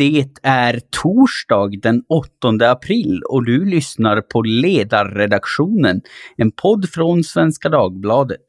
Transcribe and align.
Det 0.00 0.24
är 0.42 0.80
torsdag 1.02 1.70
den 1.82 2.02
8 2.08 2.70
april 2.70 3.22
och 3.28 3.44
du 3.44 3.64
lyssnar 3.64 4.20
på 4.20 4.42
Ledarredaktionen, 4.42 6.00
en 6.36 6.52
podd 6.52 6.88
från 6.88 7.24
Svenska 7.24 7.68
Dagbladet. 7.68 8.44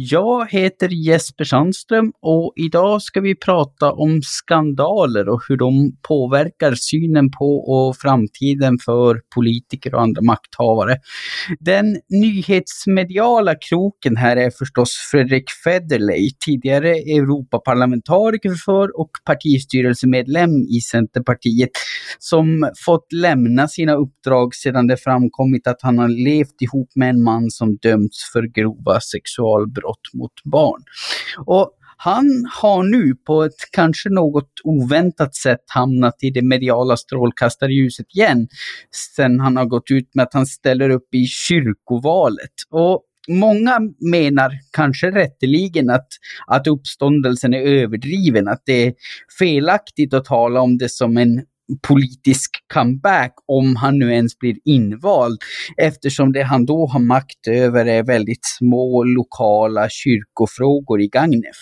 Jag 0.00 0.50
heter 0.50 0.88
Jesper 0.88 1.44
Sandström 1.44 2.12
och 2.22 2.52
idag 2.56 3.02
ska 3.02 3.20
vi 3.20 3.34
prata 3.34 3.92
om 3.92 4.20
skandaler 4.22 5.28
och 5.28 5.42
hur 5.48 5.56
de 5.56 5.96
påverkar 6.08 6.74
synen 6.74 7.30
på 7.30 7.56
och 7.56 7.96
framtiden 7.96 8.78
för 8.84 9.20
politiker 9.34 9.94
och 9.94 10.02
andra 10.02 10.22
makthavare. 10.22 10.96
Den 11.60 12.00
nyhetsmediala 12.08 13.54
kroken 13.54 14.16
här 14.16 14.36
är 14.36 14.50
förstås 14.50 15.08
Fredrik 15.10 15.50
Federley, 15.64 16.30
tidigare 16.46 16.90
Europaparlamentariker 16.90 18.54
för 18.64 19.00
och 19.00 19.10
partistyrelsemedlem 19.24 20.50
i 20.50 20.80
Centerpartiet, 20.80 21.70
som 22.18 22.70
fått 22.84 23.12
lämna 23.12 23.68
sina 23.68 23.94
uppdrag 23.94 24.54
sedan 24.54 24.86
det 24.86 24.96
framkommit 24.96 25.66
att 25.66 25.82
han 25.82 25.98
har 25.98 26.08
levt 26.08 26.62
ihop 26.62 26.90
med 26.94 27.10
en 27.10 27.22
man 27.22 27.50
som 27.50 27.76
dömts 27.76 28.32
för 28.32 28.42
grova 28.42 29.00
sexualbrott 29.00 29.87
brott 29.88 30.14
mot 30.14 30.44
barn. 30.44 30.82
Och 31.46 31.70
han 31.96 32.26
har 32.60 32.82
nu 32.82 33.14
på 33.14 33.42
ett 33.44 33.70
kanske 33.72 34.08
något 34.08 34.50
oväntat 34.64 35.34
sätt 35.34 35.64
hamnat 35.66 36.14
i 36.20 36.30
det 36.30 36.42
mediala 36.42 36.96
strålkastarljuset 36.96 38.06
igen, 38.14 38.48
sen 39.14 39.40
han 39.40 39.56
har 39.56 39.64
gått 39.64 39.90
ut 39.90 40.14
med 40.14 40.22
att 40.22 40.34
han 40.34 40.46
ställer 40.46 40.90
upp 40.90 41.14
i 41.14 41.26
kyrkovalet. 41.26 42.52
Och 42.70 43.04
Många 43.30 43.80
menar, 44.10 44.52
kanske 44.72 45.10
rätteligen, 45.10 45.90
att, 45.90 46.08
att 46.46 46.66
uppståndelsen 46.66 47.54
är 47.54 47.60
överdriven, 47.60 48.48
att 48.48 48.62
det 48.66 48.86
är 48.86 48.94
felaktigt 49.38 50.14
att 50.14 50.24
tala 50.24 50.60
om 50.60 50.78
det 50.78 50.88
som 50.88 51.16
en 51.16 51.42
politisk 51.88 52.50
comeback 52.74 53.34
om 53.46 53.76
han 53.76 53.98
nu 53.98 54.12
ens 54.12 54.38
blir 54.38 54.56
invald 54.64 55.38
eftersom 55.76 56.32
det 56.32 56.42
han 56.42 56.66
då 56.66 56.86
har 56.86 57.00
makt 57.00 57.48
över 57.48 57.86
är 57.86 58.02
väldigt 58.02 58.46
små 58.58 59.04
lokala 59.04 59.88
kyrkofrågor 59.88 61.00
i 61.00 61.08
Gagnef. 61.08 61.56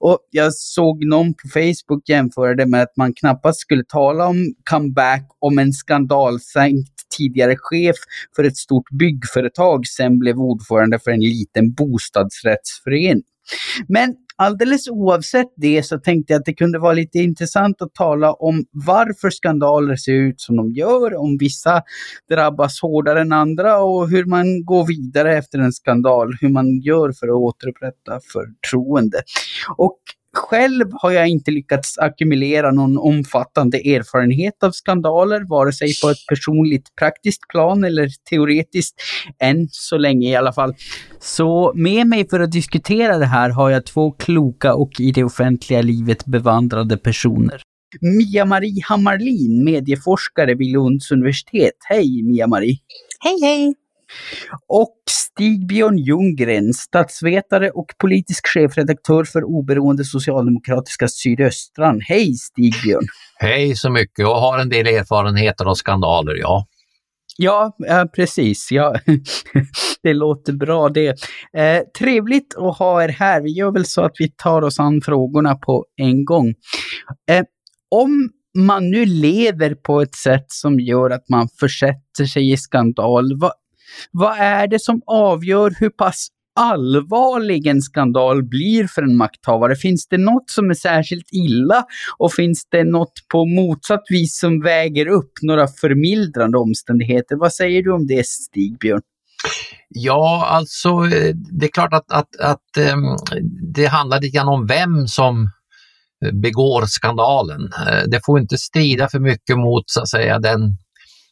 Och 0.00 0.18
jag 0.30 0.54
såg 0.54 1.04
någon 1.04 1.34
på 1.34 1.48
Facebook 1.48 2.08
jämföra 2.08 2.54
det 2.54 2.66
med 2.66 2.82
att 2.82 2.96
man 2.96 3.14
knappast 3.14 3.60
skulle 3.60 3.84
tala 3.84 4.26
om 4.26 4.54
comeback 4.70 5.28
om 5.38 5.58
en 5.58 5.72
skandalsänkt 5.72 6.92
tidigare 7.18 7.56
chef 7.58 7.96
för 8.36 8.44
ett 8.44 8.56
stort 8.56 8.90
byggföretag 8.98 9.86
sen 9.86 10.18
blev 10.18 10.36
ordförande 10.36 10.98
för 10.98 11.10
en 11.10 11.20
liten 11.20 11.72
bostadsrättsförening. 11.72 13.22
Men 13.88 14.14
alldeles 14.36 14.88
oavsett 14.88 15.52
det 15.56 15.82
så 15.82 15.98
tänkte 15.98 16.32
jag 16.32 16.40
att 16.40 16.44
det 16.44 16.54
kunde 16.54 16.78
vara 16.78 16.92
lite 16.92 17.18
intressant 17.18 17.82
att 17.82 17.94
tala 17.94 18.32
om 18.32 18.64
varför 18.70 19.30
skandaler 19.30 19.96
ser 19.96 20.12
ut 20.12 20.40
som 20.40 20.56
de 20.56 20.72
gör, 20.72 21.14
om 21.14 21.36
vissa 21.40 21.82
drabbas 22.30 22.80
hårdare 22.82 23.20
än 23.20 23.32
andra 23.32 23.78
och 23.78 24.10
hur 24.10 24.24
man 24.24 24.64
går 24.64 24.86
vidare 24.86 25.38
efter 25.38 25.58
en 25.58 25.72
skandal, 25.72 26.36
hur 26.40 26.48
man 26.48 26.80
gör 26.80 27.12
för 27.12 27.26
att 27.26 27.34
återupprätta 27.34 28.20
förtroende. 28.32 29.22
Och 29.76 29.98
själv 30.36 30.86
har 30.92 31.10
jag 31.10 31.28
inte 31.28 31.50
lyckats 31.50 31.98
ackumulera 31.98 32.70
någon 32.70 32.98
omfattande 32.98 33.78
erfarenhet 33.78 34.62
av 34.62 34.70
skandaler, 34.72 35.44
vare 35.48 35.72
sig 35.72 35.92
på 36.02 36.10
ett 36.10 36.26
personligt 36.28 36.96
praktiskt 36.98 37.48
plan 37.48 37.84
eller 37.84 38.08
teoretiskt, 38.30 38.94
än 39.38 39.68
så 39.70 39.98
länge 39.98 40.28
i 40.30 40.36
alla 40.36 40.52
fall. 40.52 40.74
Så 41.20 41.72
med 41.74 42.06
mig 42.06 42.28
för 42.28 42.40
att 42.40 42.52
diskutera 42.52 43.18
det 43.18 43.26
här 43.26 43.50
har 43.50 43.70
jag 43.70 43.86
två 43.86 44.10
kloka 44.10 44.74
och 44.74 45.00
i 45.00 45.12
det 45.12 45.24
offentliga 45.24 45.82
livet 45.82 46.24
bevandrade 46.24 46.96
personer. 46.96 47.62
Mia-Marie 48.00 48.82
Hammarlin, 48.84 49.64
medieforskare 49.64 50.54
vid 50.54 50.72
Lunds 50.72 51.10
universitet. 51.10 51.74
Hej 51.88 52.22
Mia-Marie! 52.22 52.78
Hej 53.20 53.40
hej! 53.42 53.74
Och 54.68 54.96
Stig-Björn 55.10 55.98
Ljunggren, 55.98 56.74
statsvetare 56.74 57.70
och 57.70 57.86
politisk 57.98 58.46
chefredaktör 58.46 59.24
för 59.24 59.44
oberoende 59.44 60.04
socialdemokratiska 60.04 61.08
Sydöstran. 61.08 62.00
Hej 62.00 62.34
Stig-Björn! 62.34 63.06
Hej 63.36 63.76
så 63.76 63.90
mycket 63.90 64.26
och 64.26 64.36
har 64.36 64.58
en 64.58 64.68
del 64.68 64.86
erfarenheter 64.86 65.64
av 65.64 65.74
skandaler, 65.74 66.34
ja. 66.34 66.66
Ja, 67.40 67.76
precis. 68.14 68.68
Ja. 68.70 68.94
det 70.02 70.14
låter 70.14 70.52
bra 70.52 70.88
det. 70.88 71.08
Eh, 71.56 71.82
trevligt 71.98 72.54
att 72.56 72.78
ha 72.78 73.04
er 73.04 73.08
här. 73.08 73.40
Vi 73.40 73.50
gör 73.50 73.70
väl 73.70 73.86
så 73.86 74.02
att 74.02 74.14
vi 74.18 74.30
tar 74.30 74.62
oss 74.62 74.80
an 74.80 75.00
frågorna 75.00 75.54
på 75.54 75.84
en 75.96 76.24
gång. 76.24 76.48
Eh, 77.30 77.44
om 77.90 78.30
man 78.58 78.90
nu 78.90 79.04
lever 79.04 79.74
på 79.74 80.00
ett 80.00 80.14
sätt 80.14 80.44
som 80.48 80.80
gör 80.80 81.10
att 81.10 81.28
man 81.28 81.48
försätter 81.60 82.24
sig 82.24 82.52
i 82.52 82.56
skandal, 82.56 83.38
vad, 83.40 83.52
vad 84.10 84.38
är 84.38 84.66
det 84.66 84.82
som 84.82 85.02
avgör 85.06 85.74
hur 85.78 85.90
pass 85.90 86.28
allvarlig 86.60 87.66
en 87.66 87.82
skandal 87.82 88.42
blir 88.42 88.86
för 88.86 89.02
en 89.02 89.16
makthavare? 89.16 89.76
Finns 89.76 90.08
det 90.08 90.18
något 90.18 90.50
som 90.50 90.70
är 90.70 90.74
särskilt 90.74 91.28
illa 91.32 91.84
och 92.18 92.32
finns 92.32 92.66
det 92.70 92.84
något 92.84 93.12
på 93.32 93.46
motsatt 93.46 94.04
vis 94.08 94.38
som 94.38 94.60
väger 94.62 95.08
upp 95.08 95.32
några 95.42 95.66
förmildrande 95.66 96.58
omständigheter? 96.58 97.36
Vad 97.36 97.52
säger 97.52 97.82
du 97.82 97.92
om 97.92 98.06
det 98.06 98.26
Stig-Björn? 98.26 99.02
Ja, 99.88 100.46
alltså 100.46 100.88
eh, 100.88 101.34
det 101.34 101.66
är 101.66 101.70
klart 101.70 101.92
att, 101.92 102.12
att, 102.12 102.36
att 102.40 102.76
ehm, 102.76 103.16
det 103.74 103.86
handlar 103.86 104.20
lite 104.20 104.36
grann 104.36 104.48
om 104.48 104.66
vem 104.66 105.06
som 105.06 105.50
eh, 106.24 106.32
begår 106.32 106.86
skandalen. 106.86 107.72
Eh, 107.88 108.02
det 108.06 108.20
får 108.24 108.40
inte 108.40 108.58
strida 108.58 109.08
för 109.08 109.20
mycket 109.20 109.58
mot 109.58 109.84
så 109.86 110.00
att 110.00 110.08
säga 110.08 110.38
den 110.38 110.76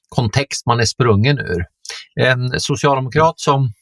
kontext 0.08 0.66
man 0.66 0.80
är 0.80 0.84
sprungen 0.84 1.38
ur 1.38 1.64
en 2.20 2.60
socialdemokrat 2.60 3.40
som 3.40 3.72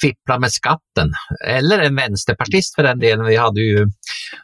fipplar 0.00 0.38
med 0.38 0.52
skatten, 0.52 1.12
eller 1.46 1.78
en 1.78 1.96
vänsterpartist 1.96 2.74
för 2.74 2.82
den 2.82 2.98
delen. 2.98 3.26
Vi 3.26 3.36
hade 3.36 3.60
ju, 3.60 3.86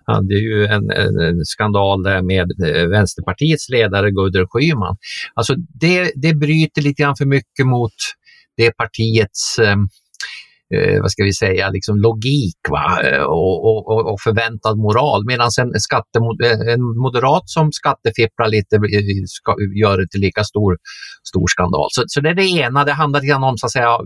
hade 0.07 0.35
ju 0.35 0.67
en, 0.67 0.91
en 0.91 1.45
skandal 1.45 2.25
med 2.25 2.53
eh, 2.67 2.89
Vänsterpartiets 2.89 3.69
ledare 3.69 4.11
Gudrun 4.11 4.47
Schyman. 4.49 4.97
Alltså 5.35 5.55
det, 5.81 6.13
det 6.15 6.35
bryter 6.35 6.83
lite 6.83 7.03
grann 7.03 7.17
för 7.17 7.27
mycket 7.27 7.67
mot 7.67 7.95
det 8.57 8.71
partiets 8.71 9.59
eh, 9.59 9.77
eh, 10.75 11.01
vad 11.03 11.11
ska 11.11 11.25
vi 11.25 11.33
säga, 11.33 11.71
liksom 11.71 11.97
logik 11.97 12.61
va? 12.71 13.03
Eh, 13.05 13.23
och, 13.23 13.65
och, 13.65 14.13
och 14.13 14.21
förväntad 14.21 14.79
moral. 14.79 15.25
Medan 15.27 15.51
en, 15.61 15.81
skatte, 15.81 16.19
en 16.75 16.83
moderat 17.05 17.43
som 17.49 17.73
skattefipplar 17.73 18.49
lite 18.49 18.77
eh, 18.77 19.25
ska, 19.27 19.57
gör 19.83 19.99
det 19.99 20.09
till 20.09 20.21
lika 20.21 20.45
stor, 20.45 20.77
stor 21.29 21.47
skandal. 21.47 21.89
Så, 21.91 22.03
så 22.07 22.21
det 22.21 22.29
är 22.29 22.35
det 22.35 22.49
ena, 22.49 22.85
det 22.85 22.93
handlar 22.93 23.21
lite 23.21 23.45
om 23.45 23.59
så 23.59 23.67
att 23.67 23.73
säga 23.73 23.99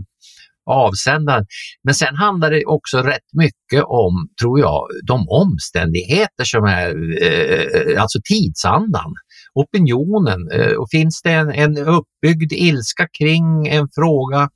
avsändaren. 0.70 1.46
Men 1.84 1.94
sen 1.94 2.16
handlar 2.16 2.50
det 2.50 2.64
också 2.64 2.98
rätt 2.98 3.28
mycket 3.32 3.84
om, 3.84 4.28
tror 4.40 4.60
jag, 4.60 4.86
de 5.06 5.26
omständigheter 5.28 6.44
som 6.44 6.64
är, 6.64 6.88
eh, 7.22 8.02
alltså 8.02 8.18
tidsandan, 8.30 9.12
opinionen. 9.60 10.50
Eh, 10.50 10.72
och 10.72 10.88
finns 10.90 11.22
det 11.22 11.30
en, 11.30 11.50
en 11.52 11.78
uppbyggd 11.78 12.52
ilska 12.52 13.08
kring 13.18 13.68
en 13.68 13.88
fråga, 13.94 14.48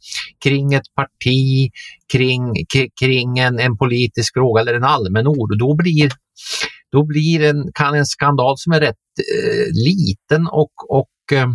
kring 0.45 0.75
ett 0.75 0.95
parti, 0.97 1.71
kring, 2.13 2.55
kring 3.01 3.39
en, 3.39 3.59
en 3.59 3.79
politisk 3.79 4.35
fråga 4.35 4.61
eller 4.61 4.75
en 4.75 4.85
allmän 4.85 5.29
oro, 5.29 5.55
då 5.55 5.75
blir 5.75 6.12
då 6.93 7.05
blir 7.05 7.43
en, 7.43 7.71
kan 7.75 7.95
en 7.95 8.07
skandal 8.07 8.55
som 8.59 8.73
är 8.73 8.81
rätt 8.81 8.97
eh, 9.35 9.67
liten 9.73 10.47
och, 10.47 10.73
och 10.89 11.33
eh, 11.33 11.49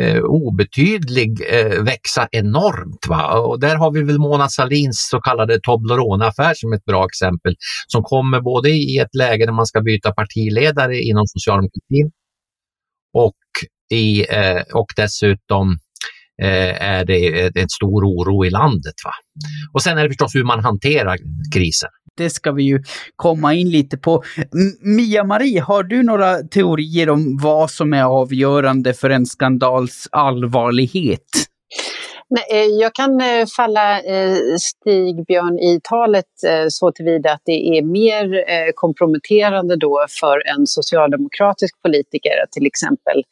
eh, 0.00 0.22
obetydlig 0.22 1.40
eh, 1.50 1.82
växa 1.82 2.28
enormt. 2.32 3.06
Va? 3.08 3.40
Och 3.40 3.60
där 3.60 3.76
har 3.76 3.90
vi 3.90 4.02
väl 4.02 4.18
Mona 4.18 4.48
Salins 4.48 5.08
så 5.10 5.20
kallade 5.20 5.60
Toblerone-affär 5.60 6.54
som 6.54 6.72
ett 6.72 6.84
bra 6.84 7.06
exempel 7.06 7.54
som 7.86 8.02
kommer 8.02 8.40
både 8.40 8.70
i 8.70 8.98
ett 8.98 9.14
läge 9.14 9.46
när 9.46 9.52
man 9.52 9.66
ska 9.66 9.80
byta 9.80 10.12
partiledare 10.12 11.00
inom 11.00 11.26
socialdemokratin 11.26 12.10
och, 13.18 13.36
i, 13.92 14.26
eh, 14.30 14.62
och 14.74 14.86
dessutom 14.96 15.78
eh, 16.42 16.82
är 16.82 17.04
det 17.04 17.56
en 17.56 17.68
stor 17.68 18.04
oro 18.04 18.44
i 18.44 18.50
landet. 18.50 18.94
Va? 19.04 19.12
Och 19.72 19.82
sen 19.82 19.98
är 19.98 20.02
det 20.02 20.08
förstås 20.08 20.34
hur 20.34 20.44
man 20.44 20.64
hanterar 20.64 21.16
krisen 21.54 21.90
det 22.18 22.30
ska 22.30 22.52
vi 22.52 22.62
ju 22.62 22.82
komma 23.16 23.54
in 23.54 23.70
lite 23.70 23.96
på. 23.96 24.24
Mia-Marie, 24.80 25.60
har 25.60 25.82
du 25.82 26.02
några 26.02 26.38
teorier 26.38 27.10
om 27.10 27.38
vad 27.42 27.70
som 27.70 27.92
är 27.92 28.02
avgörande 28.02 28.94
för 28.94 29.10
en 29.10 29.26
skandals 29.26 30.08
allvarlighet? 30.12 31.48
Nej, 32.30 32.44
eh, 32.50 32.66
jag 32.66 32.94
kan 32.94 33.20
eh, 33.20 33.46
falla 33.56 34.00
eh, 34.00 34.36
Stig-Björn 34.58 35.58
i 35.58 35.80
talet 35.82 36.24
så 36.68 36.92
tillvida 36.92 37.32
att 37.32 37.42
det 37.44 37.78
är 37.78 37.82
mer 37.82 38.72
komprometterande 38.74 39.76
då 39.76 40.06
för 40.20 40.42
en 40.58 40.66
socialdemokratisk 40.66 41.82
politiker 41.82 42.30
att 42.44 42.52
till 42.52 42.66
exempel 42.66 43.22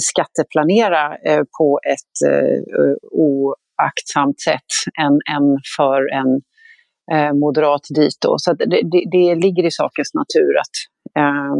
skatteplanera 0.00 1.16
på 1.58 1.80
ett 1.92 2.16
oaktsamt 3.10 4.40
sätt 4.40 4.70
än 5.34 5.44
för 5.76 6.00
en 6.12 6.40
moderat 7.40 7.86
dito. 7.94 8.34
Så 8.38 8.52
det, 8.52 8.64
det, 8.64 9.02
det 9.10 9.34
ligger 9.34 9.66
i 9.66 9.70
sakens 9.70 10.14
natur 10.14 10.58
att 10.60 10.76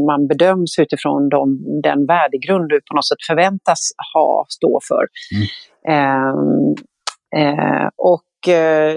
man 0.06 0.28
bedöms 0.28 0.78
utifrån 0.78 1.28
de, 1.28 1.58
den 1.82 2.06
värdegrund 2.06 2.68
du 2.68 2.80
på 2.80 2.94
något 2.94 3.08
sätt 3.08 3.26
förväntas 3.26 3.80
ha, 4.14 4.46
stå 4.48 4.80
för. 4.88 5.04
Mm. 5.34 5.46
Ehm, 5.88 6.74
eh, 7.36 7.88
och 7.96 8.48
eh, 8.48 8.96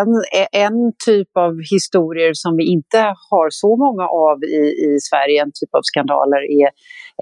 en, 0.00 0.12
en 0.52 0.92
typ 1.06 1.36
av 1.36 1.52
historier 1.70 2.30
som 2.34 2.56
vi 2.56 2.64
inte 2.72 2.98
har 3.30 3.48
så 3.50 3.76
många 3.76 4.04
av 4.08 4.44
i, 4.44 4.62
i 4.86 4.98
Sverige, 5.00 5.42
en 5.42 5.52
typ 5.60 5.74
av 5.74 5.80
skandaler, 5.82 6.42
är 6.60 6.68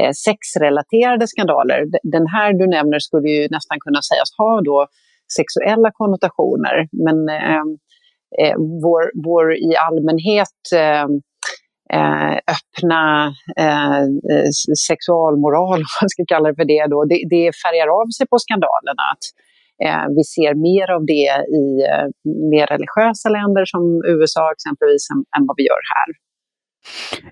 eh, 0.00 0.12
sexrelaterade 0.26 1.26
skandaler. 1.26 1.80
Den 2.02 2.26
här 2.26 2.52
du 2.52 2.66
nämner 2.66 2.98
skulle 2.98 3.28
ju 3.28 3.42
nästan 3.50 3.78
kunna 3.80 4.00
sägas 4.02 4.30
ha 4.38 4.60
då 4.60 4.86
sexuella 5.36 5.90
konnotationer, 5.92 6.76
men 7.06 7.18
ehm, 7.28 7.70
eh, 8.40 8.56
vår, 8.82 9.02
vår 9.26 9.54
i 9.54 9.70
allmänhet 9.88 10.58
eh, 10.74 11.06
Eh, 11.94 12.36
öppna 12.54 13.02
eh, 13.64 14.04
sexualmoral, 14.88 15.78
om 15.84 16.00
man 16.02 16.08
ska 16.14 16.22
kalla 16.32 16.48
det 16.48 16.56
för 16.60 16.68
det, 16.74 16.86
då, 16.92 16.98
det, 17.10 17.18
det 17.34 17.46
färgar 17.64 17.88
av 18.00 18.06
sig 18.16 18.26
på 18.32 18.38
skandalerna. 18.44 19.04
Att, 19.14 19.24
eh, 19.86 20.04
vi 20.16 20.22
ser 20.34 20.52
mer 20.68 20.86
av 20.96 21.02
det 21.14 21.28
i 21.62 21.66
eh, 21.92 22.06
mer 22.54 22.66
religiösa 22.74 23.28
länder 23.38 23.64
som 23.72 23.82
USA 24.14 24.44
exempelvis 24.56 25.04
än 25.36 25.42
vad 25.48 25.56
vi 25.58 25.64
gör 25.70 25.84
här. 25.94 26.08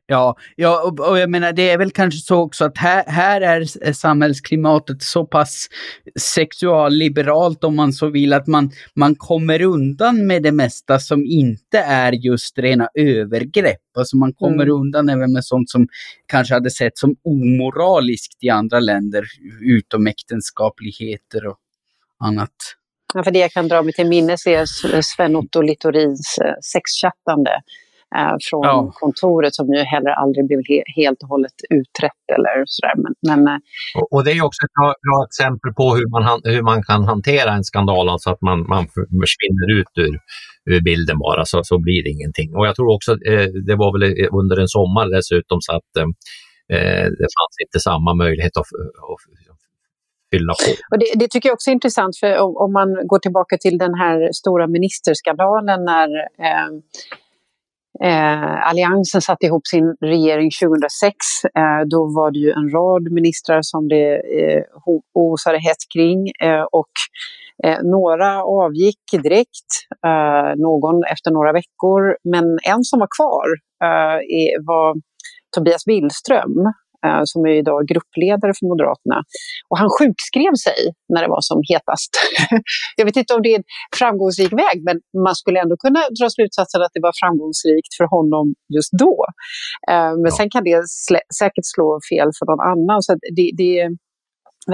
Ja, 0.06 0.36
ja 0.56 0.82
och, 0.82 1.00
och, 1.00 1.18
jag 1.18 1.30
menar 1.30 1.52
det 1.52 1.70
är 1.70 1.78
väl 1.78 1.90
kanske 1.90 2.20
så 2.20 2.36
också 2.36 2.64
att 2.64 2.78
här, 2.78 3.04
här 3.06 3.40
är 3.40 3.92
samhällsklimatet 3.92 5.02
så 5.02 5.26
pass 5.26 5.66
sexualliberalt 6.18 7.64
om 7.64 7.76
man 7.76 7.92
så 7.92 8.08
vill 8.08 8.32
att 8.32 8.46
man, 8.46 8.70
man 8.94 9.14
kommer 9.14 9.62
undan 9.62 10.26
med 10.26 10.42
det 10.42 10.52
mesta 10.52 10.98
som 10.98 11.24
inte 11.24 11.78
är 11.78 12.12
just 12.12 12.58
rena 12.58 12.88
övergrepp. 12.94 13.96
Alltså 13.98 14.16
man 14.16 14.32
kommer 14.32 14.64
mm. 14.64 14.74
undan 14.74 15.08
även 15.08 15.32
med 15.32 15.44
sånt 15.44 15.70
som 15.70 15.88
kanske 16.26 16.54
hade 16.54 16.70
sett 16.70 16.98
som 16.98 17.16
omoraliskt 17.24 18.44
i 18.44 18.48
andra 18.50 18.80
länder, 18.80 19.24
utom 19.60 20.06
äktenskapligheter 20.06 21.46
och 21.46 21.58
annat. 22.18 22.54
Ja, 23.14 23.24
för 23.24 23.30
det 23.30 23.38
jag 23.38 23.50
kan 23.50 23.68
dra 23.68 23.82
mig 23.82 23.92
till 23.92 24.06
minnes 24.06 24.46
är 24.46 24.64
Sven-Otto 25.02 25.62
Littorins 25.62 26.38
eh, 26.38 26.54
sexchattande 26.62 27.50
eh, 27.50 27.58
från 28.48 28.62
ja. 28.62 28.92
kontoret 28.94 29.54
som 29.54 29.66
ju 29.74 29.82
heller 29.94 30.10
aldrig 30.10 30.46
blev 30.46 30.60
he 30.68 30.82
helt 30.96 31.22
och 31.22 31.28
hållet 31.28 31.56
utrett 31.70 32.24
eller 32.36 32.54
sådär. 32.66 32.94
Men, 33.02 33.12
men 33.28 33.40
eh, 33.54 33.60
och, 33.98 34.12
och, 34.12 34.24
det 34.24 34.32
är 34.32 34.44
också 34.48 34.60
ett 34.66 34.74
bra, 34.78 34.88
bra, 35.06 35.18
exempel 35.28 35.70
på 35.80 35.86
hur 35.96 36.08
man, 36.14 36.40
hur 36.54 36.62
man 36.62 36.82
kan 36.82 37.04
hantera 37.04 37.50
en 37.52 37.64
skandal, 37.64 38.08
alltså 38.08 38.30
att 38.30 38.42
man, 38.48 38.58
man 38.74 38.84
försvinner 39.22 39.68
ut 39.78 39.92
ur, 40.06 40.14
ur 40.70 40.80
bilden 40.80 41.18
bara 41.18 41.44
så, 41.44 41.60
så 41.64 41.78
blir 41.78 42.00
det 42.04 42.10
ingenting. 42.10 42.48
Och 42.56 42.66
jag 42.66 42.74
tror 42.76 42.94
också, 42.96 43.12
eh, 43.12 43.46
det 43.68 43.76
var 43.82 43.90
väl 43.94 44.04
under 44.40 44.56
en 44.60 44.68
sommar 44.68 45.06
dessutom 45.16 45.58
så 45.60 45.72
att 45.78 45.90
eh, 46.00 46.08
eh 46.76 47.06
det 47.20 47.28
fanns 47.36 47.56
inte 47.64 47.78
samma 47.88 48.14
möjlighet 48.14 48.56
att, 48.56 48.70
att 49.10 49.20
fylla 50.32 50.52
på. 50.62 50.70
Och 50.90 50.98
det, 50.98 51.08
det, 51.20 51.28
tycker 51.30 51.48
jag 51.48 51.54
också 51.54 51.70
är 51.70 51.72
intressant, 51.80 52.16
för 52.20 52.38
om, 52.44 52.56
om, 52.64 52.72
man 52.72 52.88
går 53.10 53.18
tillbaka 53.18 53.56
till 53.64 53.78
den 53.78 53.94
här 53.94 54.16
stora 54.32 54.66
ministerskandalen 54.66 55.84
när 55.84 56.08
eh, 56.48 56.70
Eh, 58.02 58.68
Alliansen 58.68 59.20
satte 59.20 59.46
ihop 59.46 59.66
sin 59.66 59.96
regering 60.00 60.50
2006. 60.62 61.16
Eh, 61.44 61.80
då 61.90 62.04
var 62.04 62.30
det 62.30 62.38
ju 62.38 62.50
en 62.50 62.70
rad 62.70 63.12
ministrar 63.12 63.58
som 63.62 63.88
det 63.88 64.14
eh, 64.14 64.62
osade 65.14 65.58
hett 65.58 65.82
kring 65.94 66.28
eh, 66.42 66.62
och 66.72 66.94
eh, 67.64 67.78
några 67.82 68.44
avgick 68.44 69.02
direkt, 69.22 69.70
eh, 70.06 70.56
någon 70.56 71.04
efter 71.04 71.30
några 71.30 71.52
veckor. 71.52 72.16
Men 72.24 72.44
en 72.44 72.84
som 72.84 72.98
var 72.98 73.08
kvar 73.18 73.46
eh, 73.84 74.64
var 74.66 74.96
Tobias 75.56 75.84
Billström 75.84 76.72
som 77.24 77.40
är 77.50 77.54
idag 77.62 77.80
gruppledare 77.90 78.52
för 78.58 78.64
Moderaterna. 78.70 79.18
Och 79.70 79.78
han 79.80 79.90
sjukskrev 79.98 80.54
sig 80.66 80.80
när 81.12 81.20
det 81.24 81.30
var 81.36 81.42
som 81.50 81.58
hetast. 81.70 82.10
Jag 82.98 83.04
vet 83.08 83.16
inte 83.16 83.34
om 83.34 83.42
det 83.42 83.50
är 83.54 83.58
en 83.62 83.68
framgångsrik 84.00 84.52
väg, 84.64 84.76
men 84.88 84.96
man 85.26 85.34
skulle 85.40 85.58
ändå 85.64 85.76
kunna 85.84 86.00
dra 86.18 86.26
slutsatsen 86.36 86.82
att 86.82 86.94
det 86.96 87.04
var 87.08 87.14
framgångsrikt 87.22 87.92
för 87.98 88.06
honom 88.16 88.44
just 88.76 88.92
då. 89.04 89.16
Eh, 89.92 90.12
men 90.22 90.30
ja. 90.32 90.36
sen 90.38 90.48
kan 90.54 90.64
det 90.68 90.78
säkert 91.40 91.66
slå 91.74 91.88
fel 92.10 92.28
för 92.38 92.44
någon 92.50 92.64
annan. 92.72 92.98
Så 93.06 93.10
det, 93.36 93.46
det 93.60 93.70
är 93.80 93.88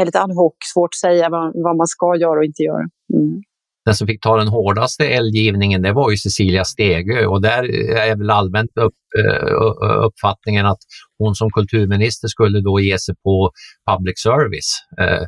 väldigt 0.01 0.17
ad 0.25 0.33
hoc, 0.41 0.57
svårt 0.73 0.93
att 0.95 1.03
säga 1.07 1.25
vad, 1.35 1.47
vad 1.65 1.75
man 1.81 1.87
ska 1.95 2.07
göra 2.25 2.39
och 2.39 2.49
inte 2.51 2.63
göra. 2.63 2.85
Mm 3.15 3.41
den 3.85 3.95
som 3.95 4.07
fick 4.07 4.21
ta 4.23 4.37
den 4.37 4.49
hårdaste 4.49 5.07
eldgivningen 5.07 5.83
det 5.83 5.93
var 5.93 6.11
ju 6.11 6.17
Cecilia 6.17 6.65
Stegö 6.65 7.27
och 7.27 7.43
där 7.43 7.63
är 7.97 8.17
väl 8.17 8.31
allmänt 8.31 8.71
upp, 8.75 8.95
eh, 9.19 9.53
uppfattningen 10.07 10.67
att 10.67 10.79
hon 11.19 11.35
som 11.35 11.51
kulturminister 11.51 12.29
skulle 12.29 12.61
då 12.61 12.81
ge 12.81 12.99
sig 12.99 13.15
på 13.25 13.51
public 13.91 14.23
service. 14.23 14.73
Eh, 15.01 15.23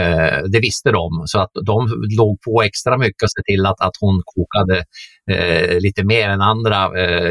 eh, 0.00 0.42
det 0.52 0.60
visste 0.60 0.90
de, 0.90 1.22
så 1.26 1.40
att 1.40 1.50
de 1.66 1.88
låg 2.18 2.40
på 2.40 2.62
extra 2.62 2.98
mycket 2.98 3.22
och 3.22 3.30
se 3.30 3.42
till 3.52 3.66
att, 3.66 3.80
att 3.80 3.96
hon 4.00 4.22
kokade 4.24 4.84
eh, 5.30 5.80
lite 5.80 6.04
mer 6.04 6.28
än 6.28 6.40
andra 6.40 6.78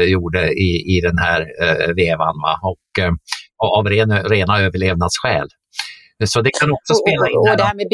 gjorde 0.04 0.52
i, 0.52 0.96
i 0.96 1.00
den 1.00 1.18
här 1.18 1.40
vevan. 1.94 2.36
Va? 2.42 2.60
Och, 2.62 3.04
av 3.78 3.86
ren, 3.88 4.22
rena 4.22 4.60
överlevnadsskäl. 4.60 5.48
Så 6.26 6.40
det 6.40 6.50
kan 6.60 6.72
också 6.72 6.94
spela 6.94 7.28
in. 7.28 7.36
Och, 7.36 7.50
och 7.50 7.56
det 7.56 7.62
här 7.62 7.74
med 7.80 7.88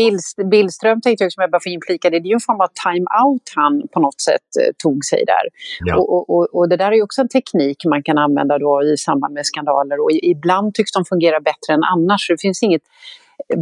Billström 0.50 1.00
tänkte 1.00 1.24
jag 1.24 1.32
som 1.32 1.40
jag 1.40 1.50
bara 1.50 1.60
får 1.60 1.72
inflika, 1.72 2.10
det 2.10 2.16
är 2.16 2.26
ju 2.34 2.38
en 2.40 2.48
form 2.50 2.60
av 2.60 2.70
time-out 2.84 3.46
han 3.54 3.82
på 3.92 4.00
något 4.00 4.20
sätt 4.20 4.48
eh, 4.60 4.72
tog 4.82 5.04
sig 5.04 5.24
där. 5.26 5.44
Ja. 5.84 5.96
Och, 5.96 6.30
och, 6.30 6.54
och, 6.56 6.68
det 6.68 6.76
där 6.76 6.92
är 6.92 6.96
ju 6.96 7.02
också 7.02 7.20
en 7.20 7.28
teknik 7.28 7.84
man 7.84 8.02
kan 8.02 8.18
använda 8.18 8.58
då 8.58 8.82
i 8.82 8.96
samband 8.96 9.34
med 9.34 9.46
skandaler 9.46 10.00
och 10.00 10.10
ibland 10.12 10.74
tycks 10.74 10.92
de 10.92 11.04
fungera 11.04 11.40
bättre 11.40 11.70
än 11.76 11.84
annars. 11.94 12.26
Så 12.26 12.32
det 12.32 12.40
finns 12.40 12.62
inget 12.62 12.82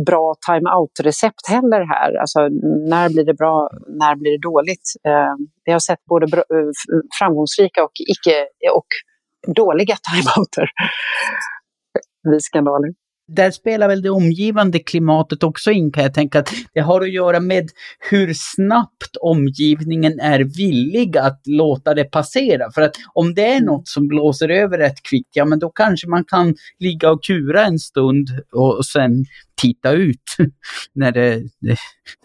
bra 0.06 0.34
time-out-recept 0.46 1.44
heller 1.48 1.82
här. 1.94 2.20
Alltså, 2.20 2.40
när 2.94 3.08
blir 3.08 3.24
det 3.24 3.34
bra, 3.34 3.70
när 3.88 4.14
blir 4.16 4.30
det 4.30 4.42
dåligt? 4.50 4.86
Eh, 5.08 5.34
vi 5.64 5.72
har 5.72 5.80
sett 5.80 6.04
både 6.04 6.26
eh, 6.36 6.70
framgångsrika 7.18 7.84
och 7.84 7.96
icke 8.12 8.36
och 8.78 8.90
dåliga 9.54 9.96
time-outer 10.08 10.66
vid 12.30 12.42
skandaler 12.42 13.01
där 13.28 13.50
spelar 13.50 13.88
väl 13.88 14.02
det 14.02 14.10
omgivande 14.10 14.78
klimatet 14.78 15.42
också 15.42 15.70
in 15.70 15.92
kan 15.92 16.02
jag 16.02 16.14
tänka. 16.14 16.38
att 16.38 16.48
Det 16.74 16.80
har 16.80 17.00
att 17.00 17.12
göra 17.12 17.40
med 17.40 17.68
hur 18.10 18.32
snabbt 18.34 19.16
omgivningen 19.20 20.20
är 20.20 20.40
villig 20.40 21.18
att 21.18 21.40
låta 21.46 21.94
det 21.94 22.04
passera. 22.04 22.70
För 22.74 22.82
att 22.82 22.92
om 23.14 23.34
det 23.34 23.46
är 23.46 23.56
mm. 23.56 23.64
något 23.64 23.88
som 23.88 24.08
blåser 24.08 24.48
över 24.48 24.78
rätt 24.78 25.02
kvickt, 25.02 25.30
ja 25.32 25.44
men 25.44 25.58
då 25.58 25.70
kanske 25.70 26.08
man 26.08 26.24
kan 26.24 26.54
ligga 26.78 27.10
och 27.10 27.24
kura 27.24 27.64
en 27.64 27.78
stund 27.78 28.28
och 28.52 28.86
sen 28.86 29.24
titta 29.62 29.92
ut 29.92 30.22
när 30.94 31.12
det, 31.12 31.42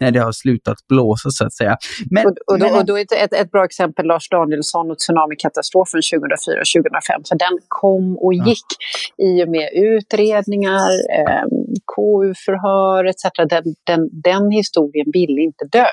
när 0.00 0.10
det 0.10 0.18
har 0.20 0.32
slutat 0.32 0.76
blåsa 0.88 1.30
så 1.30 1.46
att 1.46 1.54
säga. 1.54 1.76
Men, 2.10 2.26
och, 2.26 2.32
och, 2.46 2.58
då, 2.58 2.66
och 2.66 2.86
då 2.86 2.98
är 2.98 3.02
ett, 3.02 3.32
ett 3.32 3.50
bra 3.50 3.64
exempel 3.64 4.06
Lars 4.06 4.28
Danielsson 4.28 4.90
och 4.90 4.98
tsunamikatastrofen 4.98 6.00
2004-2005. 6.00 7.28
För 7.28 7.38
den 7.38 7.58
kom 7.68 8.18
och 8.18 8.34
gick 8.34 8.68
ja. 9.16 9.26
i 9.26 9.44
och 9.44 9.48
med 9.48 9.68
utredningar, 9.74 10.87
eh, 11.18 11.46
KU-förhör 11.92 13.00
etc. 13.10 13.22
Den, 13.54 13.64
den, 13.90 14.02
den 14.30 14.44
historien 14.60 15.08
ville 15.18 15.40
inte 15.48 15.64
dö. 15.78 15.90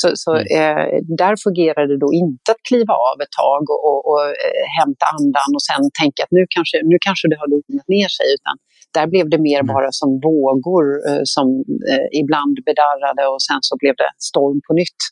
Så, 0.00 0.06
så 0.22 0.30
eh, 0.36 0.86
där 1.22 1.34
fungerade 1.44 1.88
det 1.92 2.00
då 2.06 2.10
inte 2.24 2.48
att 2.54 2.62
kliva 2.68 2.94
av 3.10 3.16
ett 3.24 3.34
tag 3.42 3.62
och, 3.72 3.80
och, 3.88 4.00
och 4.10 4.22
eh, 4.46 4.66
hämta 4.78 5.04
andan 5.16 5.50
och 5.56 5.64
sen 5.68 5.82
tänka 6.00 6.18
att 6.24 6.32
nu 6.38 6.42
kanske, 6.56 6.76
nu 6.92 6.96
kanske 7.06 7.26
det 7.30 7.38
har 7.42 7.48
lugnat 7.54 7.88
ner 7.96 8.10
sig. 8.18 8.26
Utan 8.36 8.54
där 8.96 9.06
blev 9.12 9.26
det 9.34 9.40
mer 9.48 9.62
bara 9.74 9.90
som 10.00 10.10
vågor 10.30 10.86
eh, 11.08 11.22
som 11.34 11.46
eh, 11.92 12.06
ibland 12.20 12.56
bedarrade 12.68 13.22
och 13.32 13.42
sen 13.48 13.60
så 13.68 13.74
blev 13.80 13.94
det 14.02 14.10
storm 14.30 14.58
på 14.66 14.72
nytt 14.82 15.02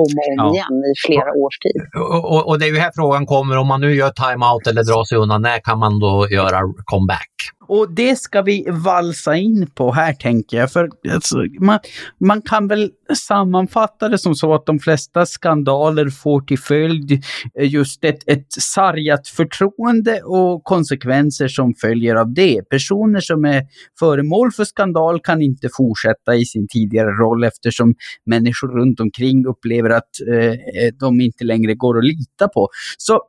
om 0.00 0.10
och 0.18 0.28
om 0.32 0.36
ja. 0.36 0.52
igen 0.54 0.76
i 0.90 0.94
flera 1.06 1.30
års 1.42 1.58
tid. 1.66 1.80
Och, 2.02 2.24
och, 2.32 2.42
och, 2.48 2.58
det 2.58 2.64
är 2.66 2.72
ju 2.74 2.78
här 2.78 2.92
frågan 2.94 3.26
kommer, 3.26 3.54
om 3.62 3.68
man 3.72 3.80
nu 3.80 3.90
gör 3.94 4.10
time-out 4.10 4.64
eller 4.70 4.82
drar 4.90 5.04
sig 5.04 5.18
undan, 5.18 5.42
när 5.42 5.58
kan 5.68 5.78
man 5.78 6.00
då 6.00 6.28
göra 6.38 6.58
comeback? 6.84 7.34
Och 7.68 7.94
det 7.94 8.16
ska 8.16 8.42
vi 8.42 8.66
valsa 8.70 9.36
in 9.36 9.70
på 9.74 9.92
här 9.92 10.12
tänker 10.12 10.56
jag. 10.56 10.72
För 10.72 10.88
alltså, 11.12 11.36
man, 11.60 11.78
man 12.20 12.42
kan 12.42 12.68
väl 12.68 12.90
sammanfatta 13.14 14.08
det 14.08 14.18
som 14.18 14.34
så 14.34 14.54
att 14.54 14.66
de 14.66 14.78
flesta 14.78 15.26
skandaler 15.26 16.08
får 16.08 16.40
till 16.40 16.58
följd 16.58 17.12
eh, 17.12 17.72
just 17.72 18.04
ett, 18.04 18.28
ett 18.28 18.52
sargat 18.52 19.28
förtroende 19.28 20.22
och 20.22 20.64
konsekvenser 20.64 21.48
som 21.48 21.74
följer 21.74 22.14
av 22.14 22.34
det. 22.34 22.62
Personer 22.70 23.20
som 23.20 23.44
är 23.44 23.62
föremål 23.98 24.52
för 24.52 24.64
skandal 24.64 25.20
kan 25.20 25.42
inte 25.42 25.68
fortsätta 25.76 26.34
i 26.34 26.44
sin 26.44 26.68
tidigare 26.68 27.10
roll 27.10 27.44
eftersom 27.44 27.94
människor 28.26 28.80
runt 28.80 29.00
omkring 29.00 29.46
upplever 29.46 29.90
att 29.90 30.10
eh, 30.28 30.94
de 31.00 31.20
inte 31.20 31.44
längre 31.44 31.74
går 31.74 31.98
att 31.98 32.04
lita 32.04 32.48
på. 32.48 32.68
Så 32.98 33.20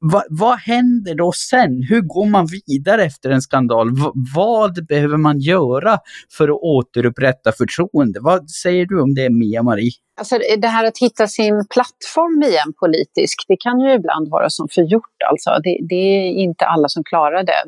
Va, 0.00 0.22
vad 0.30 0.58
händer 0.58 1.14
då 1.14 1.32
sen? 1.32 1.82
Hur 1.88 2.00
går 2.00 2.26
man 2.26 2.46
vidare 2.66 3.04
efter 3.04 3.30
en 3.30 3.42
skandal? 3.42 3.90
Va, 3.90 4.12
vad 4.34 4.86
behöver 4.86 5.16
man 5.16 5.38
göra 5.40 5.98
för 6.36 6.48
att 6.48 6.60
återupprätta 6.62 7.52
förtroende? 7.52 8.20
Vad 8.20 8.50
säger 8.50 8.86
du 8.86 9.00
om 9.00 9.14
det, 9.14 9.30
Mia-Marie? 9.30 9.92
Alltså 10.18 10.36
eh, 10.36 10.58
det 10.58 10.68
här 10.68 10.84
att 10.84 10.98
hitta 10.98 11.26
sin 11.26 11.54
plattform 11.74 12.42
igen 12.42 12.72
politisk, 12.82 13.44
det 13.48 13.56
kan 13.56 13.80
ju 13.80 13.90
ibland 13.94 14.28
vara 14.28 14.50
som 14.50 14.68
förgjort. 14.68 15.18
Alltså. 15.30 15.50
Det, 15.64 15.78
det 15.88 16.04
är 16.18 16.30
inte 16.46 16.64
alla 16.66 16.88
som 16.88 17.04
klarar 17.04 17.42
det. 17.50 17.60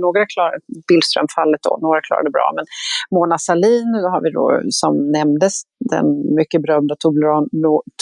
Några 0.00 0.26
klarar 0.26 0.56
Billström-fallet 0.88 1.60
då, 1.62 1.78
några 1.82 2.00
klarar 2.00 2.24
det 2.24 2.30
bra. 2.30 2.52
Men 2.56 2.64
Mona 3.10 3.38
Sahlin, 3.38 3.92
då 4.02 4.08
har 4.14 4.22
vi 4.22 4.30
då 4.30 4.60
som 4.70 4.92
nämndes, 5.18 5.54
den 5.92 6.34
mycket 6.34 6.62
berömda 6.62 6.94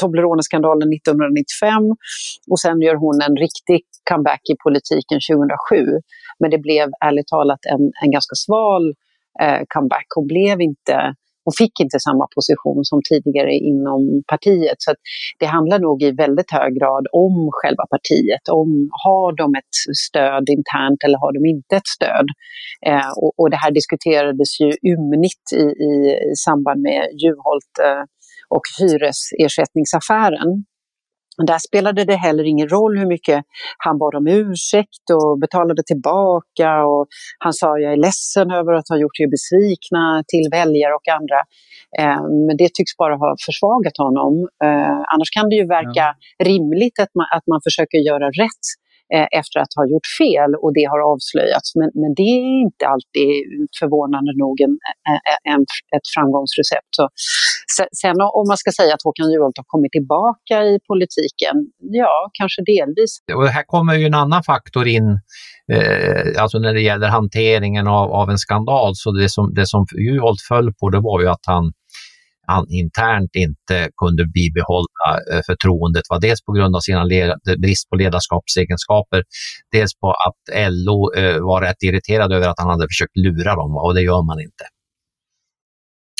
Toblerone-skandalen 0.01 0.89
1995. 0.93 1.97
Och 2.51 2.61
sen 2.61 2.81
gör 2.81 2.97
hon 3.05 3.17
en 3.27 3.37
riktig 3.37 3.81
comeback 4.11 4.43
i 4.53 4.55
politiken 4.65 5.19
2007. 5.31 6.01
Men 6.39 6.51
det 6.51 6.59
blev 6.59 6.87
ärligt 7.07 7.27
talat 7.27 7.63
en, 7.73 7.83
en 8.03 8.11
ganska 8.11 8.35
sval 8.35 8.85
eh, 9.43 9.61
comeback. 9.75 10.07
Hon 10.15 10.27
blev 10.27 10.61
inte 10.61 11.15
hon 11.45 11.53
fick 11.63 11.81
inte 11.85 11.99
samma 12.09 12.27
position 12.37 12.81
som 12.91 12.99
tidigare 13.11 13.53
inom 13.71 14.01
partiet. 14.33 14.79
Så 14.79 14.91
det 15.41 15.47
handlar 15.47 15.79
nog 15.79 16.03
i 16.03 16.11
väldigt 16.11 16.51
hög 16.59 16.71
grad 16.81 17.05
om 17.13 17.37
själva 17.59 17.85
partiet. 17.95 18.45
Om 18.61 18.71
har 19.05 19.37
de 19.43 19.47
ett 19.61 19.77
stöd 20.07 20.45
internt 20.59 21.01
eller 21.05 21.19
har 21.25 21.33
de 21.37 21.43
inte 21.55 21.77
ett 21.77 21.91
stöd? 21.97 22.27
Eh, 22.87 23.11
och, 23.23 23.33
och, 23.39 23.51
det 23.51 23.61
här 23.65 23.73
diskuterades 23.81 24.61
ju 24.61 24.71
ymnigt 24.93 25.47
i, 25.63 25.65
i, 25.89 25.93
i 26.33 26.35
samband 26.47 26.81
med 26.89 27.03
Juholt 27.23 27.75
eh, 27.87 28.05
och 28.55 28.67
hyresersättningsaffären. 28.79 30.51
Där 31.37 31.59
spelade 31.59 32.05
det 32.05 32.17
heller 32.17 32.45
ingen 32.45 32.69
roll 32.69 32.99
hur 32.99 33.07
mycket 33.07 33.45
han 33.79 33.99
bad 33.99 34.15
om 34.15 34.27
ursäkt 34.27 35.07
och 35.13 35.39
betalade 35.39 35.83
tillbaka. 35.83 36.85
Och 36.85 37.07
han 37.39 37.53
sa 37.53 37.79
jag 37.79 37.93
är 37.93 37.97
ledsen 37.97 38.51
över 38.51 38.73
att 38.73 38.89
ha 38.89 38.97
gjort 38.97 39.21
er 39.21 39.31
besvikna 39.31 40.23
till 40.29 40.49
väljare 40.51 40.95
och 40.95 41.09
andra. 41.19 41.39
Eh, 41.99 42.23
men 42.47 42.57
det 42.57 42.69
tycks 42.75 42.97
bara 42.97 43.17
ha 43.17 43.37
försvagat 43.47 43.97
honom. 43.99 44.49
Eh, 44.65 44.99
annars 45.13 45.31
kan 45.37 45.49
det 45.49 45.57
ju 45.57 45.67
verka 45.67 46.07
ja. 46.39 46.45
rimligt 46.45 46.99
att 46.99 47.15
man, 47.15 47.27
att 47.37 47.47
man 47.47 47.61
försöker 47.65 47.99
göra 47.99 48.27
rätt 48.29 48.65
Eh, 49.13 49.29
efter 49.41 49.57
att 49.61 49.73
ha 49.79 49.85
gjort 49.93 50.09
fel 50.21 50.51
och 50.63 50.73
det 50.79 50.87
har 50.93 51.01
avslöjats. 51.13 51.69
Men, 51.79 51.89
men 52.03 52.11
det 52.19 52.29
är 52.39 52.47
inte 52.67 52.85
alltid 52.95 53.31
förvånande 53.81 54.33
nog 54.45 54.57
en, 54.67 54.75
eh, 55.09 55.21
eh, 55.31 55.41
en, 55.53 55.63
ett 55.97 56.07
framgångsrecept. 56.15 56.93
Så, 56.97 57.05
sen 58.03 58.17
om 58.39 58.45
man 58.51 58.59
ska 58.63 58.71
säga 58.81 58.93
att 58.95 59.05
Håkan 59.07 59.31
Juholt 59.33 59.57
har 59.61 59.69
kommit 59.75 59.93
tillbaka 59.99 60.57
i 60.71 60.75
politiken, 60.91 61.55
ja, 62.03 62.17
kanske 62.39 62.61
delvis. 62.75 63.13
Och 63.39 63.49
här 63.57 63.67
kommer 63.75 63.95
ju 63.95 64.05
en 64.07 64.19
annan 64.25 64.43
faktor 64.53 64.87
in, 64.97 65.09
eh, 65.75 66.43
alltså 66.43 66.57
när 66.59 66.73
det 66.75 66.85
gäller 66.91 67.09
hanteringen 67.19 67.87
av, 67.99 68.07
av 68.21 68.27
en 68.31 68.39
skandal. 68.39 68.91
Så 68.95 69.09
det 69.11 69.29
som, 69.29 69.55
det 69.55 69.67
som 69.67 69.87
Juholt 70.07 70.41
föll 70.49 70.69
på 70.81 70.91
det 70.91 71.01
var 71.01 71.21
ju 71.23 71.29
att 71.29 71.45
han 71.47 71.65
han 72.47 72.67
internt 72.69 73.31
inte 73.35 73.89
kunde 74.01 74.25
bibehålla 74.27 75.09
eh, 75.33 75.41
förtroendet 75.47 76.03
var 76.09 76.21
dels 76.21 76.45
på 76.45 76.53
grund 76.53 76.77
av 76.77 76.81
sina 76.81 77.05
brist 77.59 77.91
på 77.91 77.97
ledarskapsegenskaper, 77.97 79.25
dels 79.73 79.95
på 80.01 80.11
att 80.11 80.41
LO 80.71 81.13
eh, 81.17 81.39
var 81.41 81.61
rätt 81.61 81.83
irriterad 81.83 82.33
över 82.33 82.49
att 82.49 82.59
han 82.59 82.71
hade 82.71 82.89
försökt 82.89 83.17
lura 83.17 83.55
dem 83.55 83.77
och 83.77 83.95
det 83.95 84.03
gör 84.03 84.23
man 84.23 84.41
inte. 84.41 84.65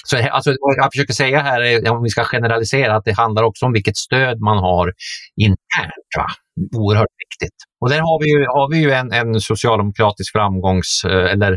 Så 0.07 0.29
alltså, 0.31 0.55
jag 0.77 0.93
försöker 0.93 1.13
säga 1.13 1.41
här, 1.41 1.91
om 1.91 2.03
vi 2.03 2.09
ska 2.09 2.25
generalisera, 2.25 2.97
att 2.97 3.05
det 3.05 3.13
handlar 3.13 3.43
också 3.43 3.67
om 3.67 3.73
vilket 3.73 3.97
stöd 3.97 4.41
man 4.41 4.59
har 4.59 4.93
internt. 5.37 6.11
Va? 6.17 6.27
Oerhört 6.77 7.15
viktigt. 7.25 7.57
Och 7.81 7.91
där 7.91 8.01
har 8.01 8.23
vi 8.23 8.31
ju, 8.31 8.47
har 8.47 8.71
vi 8.71 8.79
ju 8.79 8.91
en, 8.91 9.13
en 9.13 9.41
socialdemokratisk 9.41 10.33
framgångs, 10.33 11.03
eh, 11.05 11.33
eller, 11.33 11.53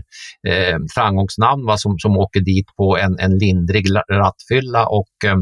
eh, 0.47 0.77
framgångsnamn 0.95 1.65
va, 1.65 1.77
som, 1.77 1.99
som 1.99 2.17
åker 2.17 2.39
dit 2.39 2.65
på 2.77 2.97
en, 2.97 3.19
en 3.19 3.37
lindrig 3.37 3.85
rattfylla 4.11 4.87
och, 4.87 5.15
eh, 5.25 5.37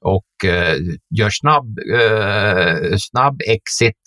och 0.00 0.50
eh, 0.50 0.76
gör 1.18 1.30
snabb, 1.30 1.78
eh, 1.78 2.96
snabb 2.98 3.40
exit 3.46 4.02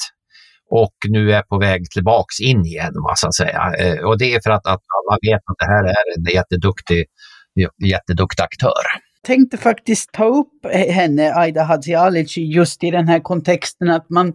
och 0.70 0.96
nu 1.10 1.34
är 1.34 1.42
på 1.42 1.60
väg 1.60 1.92
tillbaks 1.92 2.40
in 2.40 2.66
igen. 2.66 2.94
Va, 3.04 3.14
så 3.16 3.28
att 3.28 3.36
säga. 3.36 3.74
Eh, 3.80 4.00
och 4.04 4.18
det 4.18 4.34
är 4.34 4.40
för 4.44 4.52
att, 4.52 4.68
att 4.68 4.84
alla 4.98 5.18
vet 5.22 5.42
att 5.46 5.58
det 5.60 5.66
här 5.66 5.84
är 5.84 6.18
en 6.18 6.34
jätteduktig 6.34 7.06
jätteduktig 7.86 8.44
aktör 8.44 8.84
tänkte 9.26 9.58
faktiskt 9.58 10.12
ta 10.12 10.26
upp 10.26 10.66
henne, 10.72 11.34
Aida 11.34 11.64
Hadzialic, 11.64 12.38
just 12.38 12.84
i 12.84 12.92
den 12.92 13.08
här 13.08 13.20
kontexten 13.20 13.90
att 13.90 14.10
man, 14.10 14.34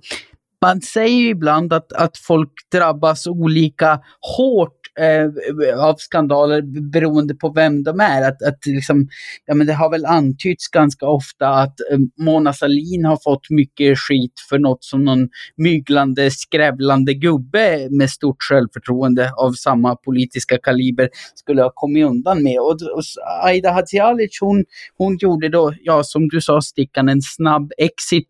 man 0.62 0.80
säger 0.80 1.16
ju 1.16 1.28
ibland 1.28 1.72
att, 1.72 1.92
att 1.92 2.16
folk 2.16 2.52
drabbas 2.72 3.26
olika 3.26 4.00
hårt 4.36 4.79
eh, 5.00 5.84
av 5.84 5.94
skandaler 5.98 6.62
beroende 6.92 7.34
på 7.34 7.52
vem 7.52 7.82
de 7.82 8.00
är. 8.00 8.28
Att, 8.28 8.42
att 8.42 8.66
liksom, 8.66 9.08
ja, 9.46 9.54
men 9.54 9.66
det 9.66 9.72
har 9.72 9.90
väl 9.90 10.06
antytts 10.06 10.68
ganska 10.68 11.06
ofta 11.06 11.48
att 11.48 11.80
eh, 11.90 11.98
Mona 12.24 12.52
Sahlin 12.52 13.04
har 13.04 13.18
fått 13.24 13.50
mycket 13.50 13.98
skit 13.98 14.32
för 14.48 14.58
något 14.58 14.84
som 14.84 15.04
någon 15.04 15.28
myglande, 15.56 16.30
skrävlande 16.30 17.14
gubbe 17.14 17.88
med 17.90 18.10
stort 18.10 18.36
självförtroende 18.50 19.32
av 19.32 19.52
samma 19.52 19.96
politiska 19.96 20.58
kaliber 20.58 21.08
skulle 21.34 21.62
ha 21.62 21.72
kommit 21.74 22.06
undan 22.06 22.42
med. 22.42 22.58
Och, 22.58 22.72
och 22.72 23.02
Aida 23.44 23.70
Hadzialic, 23.70 24.38
hon, 24.40 24.64
hon 24.96 25.16
gjorde 25.16 25.48
då, 25.48 25.72
ja 25.82 26.02
som 26.02 26.28
du 26.28 26.40
sa 26.40 26.60
Stickan, 26.60 27.08
en 27.08 27.22
snabb 27.22 27.72
exit 27.78 28.26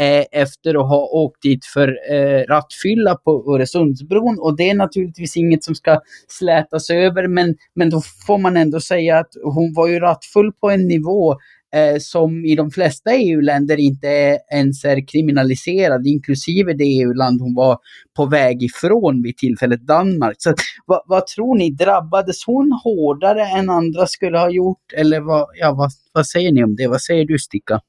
eh, 0.00 0.24
efter 0.32 0.74
att 0.74 0.88
ha 0.88 0.98
åkt 0.98 1.42
dit 1.42 1.64
för 1.64 1.88
eh, 2.12 2.44
rattfylla 2.48 3.14
på 3.14 3.54
Öresundsbron 3.54 4.38
och 4.40 4.56
det 4.56 4.70
är 4.70 4.74
naturligtvis 4.74 5.36
inget 5.36 5.64
som 5.64 5.74
ska 5.74 6.00
slätas 6.28 6.90
över, 6.90 7.28
men, 7.28 7.54
men 7.74 7.90
då 7.90 8.02
får 8.26 8.38
man 8.38 8.56
ändå 8.56 8.80
säga 8.80 9.18
att 9.18 9.30
hon 9.44 9.72
var 9.74 9.88
ju 9.88 9.98
rattfull 10.00 10.52
på 10.52 10.70
en 10.70 10.88
nivå 10.88 11.36
eh, 11.74 11.98
som 11.98 12.44
i 12.44 12.54
de 12.54 12.70
flesta 12.70 13.14
EU-länder 13.14 13.80
inte 13.80 14.38
ens 14.52 14.84
är 14.84 15.08
kriminaliserad, 15.08 16.06
inklusive 16.06 16.72
det 16.72 16.84
EU-land 16.84 17.40
hon 17.40 17.54
var 17.54 17.78
på 18.16 18.26
väg 18.26 18.62
ifrån 18.62 19.22
vid 19.22 19.36
tillfället 19.36 19.86
Danmark. 19.86 20.36
Så 20.38 20.54
vad, 20.86 21.02
vad, 21.06 21.26
tror 21.26 21.58
ni, 21.58 21.70
drabbades 21.70 22.44
hon 22.46 22.80
hårdare 22.84 23.46
än 23.46 23.70
andra 23.70 24.06
skulle 24.06 24.38
ha 24.38 24.50
gjort? 24.50 24.92
Eller 24.96 25.20
vad, 25.20 25.46
ja, 25.60 25.74
vad, 25.74 25.90
vad 26.12 26.26
säger 26.26 26.52
ni 26.52 26.64
om 26.64 26.76
det? 26.76 26.86
Vad 26.86 27.02
säger 27.02 27.24
du 27.24 27.38
Sticka? 27.38 27.80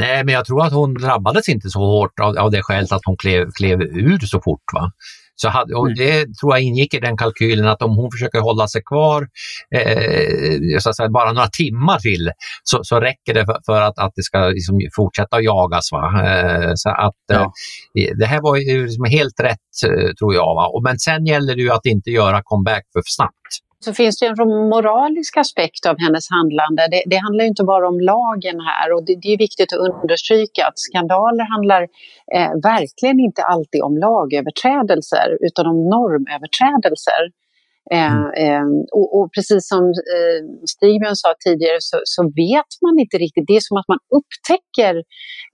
Nej, 0.00 0.24
men 0.24 0.34
jag 0.34 0.44
tror 0.44 0.64
att 0.64 0.72
hon 0.72 0.94
drabbades 0.94 1.48
inte 1.48 1.68
så 1.68 1.78
hårt 1.78 2.20
av, 2.20 2.38
av 2.38 2.50
det 2.50 2.62
skälet 2.62 2.92
att 2.92 3.04
hon 3.04 3.16
klev, 3.16 3.50
klev 3.50 3.82
ur 3.82 4.18
så 4.18 4.40
fort. 4.40 4.64
Va? 4.74 4.92
Så 5.36 5.48
hade, 5.48 5.74
och 5.74 5.86
mm. 5.86 5.98
det 5.98 6.38
tror 6.40 6.52
jag 6.52 6.62
ingick 6.62 6.94
i 6.94 7.00
den 7.00 7.16
kalkylen 7.16 7.68
att 7.68 7.82
om 7.82 7.96
hon 7.96 8.10
försöker 8.10 8.40
hålla 8.40 8.68
sig 8.68 8.82
kvar 8.86 9.28
eh, 9.74 10.78
så 10.80 10.90
att 10.90 10.96
säga, 10.96 11.08
bara 11.08 11.32
några 11.32 11.48
timmar 11.48 11.98
till 11.98 12.30
så, 12.62 12.80
så 12.82 13.00
räcker 13.00 13.34
det 13.34 13.46
för, 13.46 13.60
för 13.66 13.80
att, 13.80 13.98
att 13.98 14.12
det 14.16 14.22
ska 14.22 14.38
liksom 14.38 14.80
fortsätta 14.96 15.36
att 15.36 15.44
jagas. 15.44 15.92
Va? 15.92 16.22
Eh, 16.26 16.72
så 16.74 16.88
att, 16.88 17.14
ja. 17.26 17.52
eh, 17.98 18.16
det 18.18 18.26
här 18.26 18.40
var 18.40 18.56
ju 18.56 18.84
liksom 18.84 19.04
helt 19.04 19.40
rätt 19.40 19.74
eh, 19.86 20.12
tror 20.18 20.34
jag. 20.34 20.54
Va? 20.54 20.66
Och, 20.66 20.82
men 20.82 20.98
sen 20.98 21.26
gäller 21.26 21.54
det 21.56 21.62
ju 21.62 21.70
att 21.70 21.86
inte 21.86 22.10
göra 22.10 22.42
comeback 22.44 22.84
för 22.92 23.02
snabbt 23.06 23.64
så 23.84 23.94
finns 23.94 24.18
det 24.18 24.26
en 24.26 24.68
moralisk 24.74 25.36
aspekt 25.36 25.86
av 25.86 25.96
hennes 26.04 26.30
handlande. 26.30 26.88
Det, 26.90 27.02
det 27.06 27.16
handlar 27.16 27.44
inte 27.44 27.64
bara 27.64 27.88
om 27.88 28.00
lagen 28.00 28.60
här 28.60 28.92
och 28.94 29.02
det, 29.06 29.14
det 29.22 29.28
är 29.34 29.38
viktigt 29.38 29.72
att 29.72 29.78
understryka 29.78 30.60
att 30.66 30.78
skandaler 30.86 31.44
handlar 31.54 31.82
eh, 32.36 32.52
verkligen 32.72 33.18
inte 33.20 33.42
alltid 33.42 33.82
om 33.82 33.94
lagöverträdelser 34.06 35.28
utan 35.40 35.66
om 35.66 35.78
normöverträdelser. 35.96 37.22
Eh, 37.92 38.12
mm. 38.12 38.26
Eh, 38.44 38.66
och, 38.98 39.08
och, 39.16 39.26
precis 39.36 39.62
som 39.72 39.82
eh, 40.14 40.40
Stigbjörn 40.72 41.16
sa 41.22 41.30
tidigare 41.46 41.80
så, 41.90 41.96
så, 42.14 42.22
vet 42.42 42.70
man 42.84 42.94
inte 43.02 43.16
riktigt. 43.24 43.46
Det 43.48 43.56
är 43.60 43.64
som 43.68 43.76
att 43.80 43.90
man 43.94 44.02
upptäcker 44.18 44.94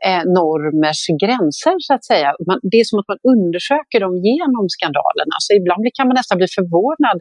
eh, 0.08 0.22
normers 0.40 1.02
gränser 1.22 1.74
så 1.86 1.92
att 1.96 2.04
säga. 2.12 2.28
Man, 2.48 2.58
det 2.70 2.78
är 2.82 2.86
som 2.90 2.98
att 3.02 3.10
man 3.12 3.20
undersöker 3.34 3.98
dem 4.04 4.14
genom 4.30 4.64
skandalerna. 4.74 5.36
Så 5.46 5.50
ibland 5.60 5.82
kan 5.96 6.06
man 6.08 6.16
nästan 6.20 6.38
bli 6.40 6.48
förvånad 6.58 7.18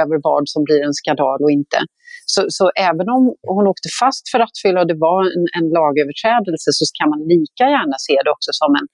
över 0.00 0.16
vad 0.28 0.42
som 0.52 0.60
blir 0.66 0.80
en 0.88 0.96
skandal 1.00 1.38
och 1.44 1.52
inte. 1.60 1.78
Så, 2.32 2.40
så 2.58 2.64
även 2.90 3.06
om 3.16 3.22
hon 3.54 3.64
åkte 3.72 3.88
fast 4.00 4.24
för 4.30 4.38
rattfylla 4.44 4.78
och 4.82 4.90
det 4.92 5.00
var 5.08 5.20
en, 5.36 5.46
en 5.58 5.66
lagöverträdelse 5.78 6.68
så 6.78 6.84
kan 6.98 7.08
man 7.12 7.20
lika 7.34 7.64
gärna 7.76 7.96
se 8.06 8.14
det 8.24 8.30
också 8.36 8.50
som 8.60 8.70
en, 8.80 8.86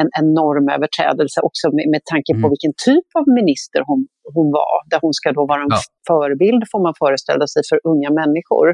en, 0.00 0.08
en 0.18 0.28
normöverträdelse 0.40 1.38
också 1.48 1.66
med, 1.76 1.86
med 1.94 2.02
tanke 2.12 2.30
på 2.40 2.46
mm. 2.46 2.52
vilken 2.54 2.74
typ 2.88 3.08
av 3.18 3.24
minister 3.40 3.80
hon 3.90 4.00
hon 4.34 4.48
var, 4.58 4.74
där 4.90 4.98
hon 5.02 5.14
ska 5.14 5.32
då 5.32 5.46
vara 5.46 5.62
en 5.62 5.68
ja. 5.70 5.80
förebild 6.10 6.62
får 6.72 6.80
man 6.86 6.94
föreställa 7.02 7.46
sig 7.46 7.62
för 7.70 7.78
unga 7.90 8.10
människor. 8.20 8.66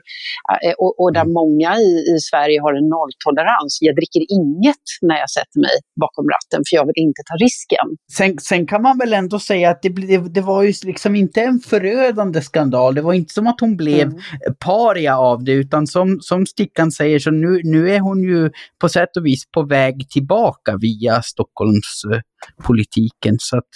Eh, 0.64 0.74
och, 0.82 0.92
och 1.00 1.12
där 1.12 1.26
mm. 1.28 1.34
många 1.40 1.70
i, 1.88 1.90
i 2.12 2.14
Sverige 2.30 2.58
har 2.64 2.72
en 2.80 2.88
nolltolerans. 2.96 3.72
Jag 3.88 3.94
dricker 4.00 4.22
inget 4.38 4.86
när 5.08 5.18
jag 5.22 5.30
sätter 5.30 5.58
mig 5.66 5.76
bakom 6.00 6.24
ratten 6.34 6.60
för 6.66 6.72
jag 6.78 6.84
vill 6.86 7.00
inte 7.08 7.22
ta 7.30 7.36
risken. 7.46 7.86
Sen, 8.18 8.32
sen 8.50 8.66
kan 8.66 8.82
man 8.82 8.98
väl 8.98 9.12
ändå 9.12 9.38
säga 9.38 9.70
att 9.70 9.82
det, 9.82 9.88
det, 9.88 10.18
det, 10.36 10.40
var 10.40 10.62
ju 10.62 10.72
liksom 10.84 11.16
inte 11.16 11.40
en 11.40 11.60
förödande 11.60 12.42
skandal. 12.42 12.94
Det 12.94 13.02
var 13.02 13.12
inte 13.12 13.34
som 13.34 13.46
att 13.46 13.60
hon 13.60 13.76
blev 13.76 14.08
mm. 14.08 14.18
paria 14.64 15.18
av 15.18 15.44
det 15.44 15.52
utan 15.52 15.86
som, 15.86 16.18
som 16.20 16.46
Stickan 16.46 16.92
säger 16.92 17.18
så 17.18 17.30
nu, 17.30 17.60
nu 17.64 17.90
är 17.90 18.00
hon 18.00 18.22
ju 18.22 18.50
på 18.80 18.88
sätt 18.88 19.16
och 19.16 19.26
vis 19.26 19.50
på 19.54 19.62
väg 19.62 20.10
tillbaka 20.10 20.76
via 20.80 21.22
Stockholmspolitiken. 21.22 23.36
Så 23.38 23.58
att 23.58 23.68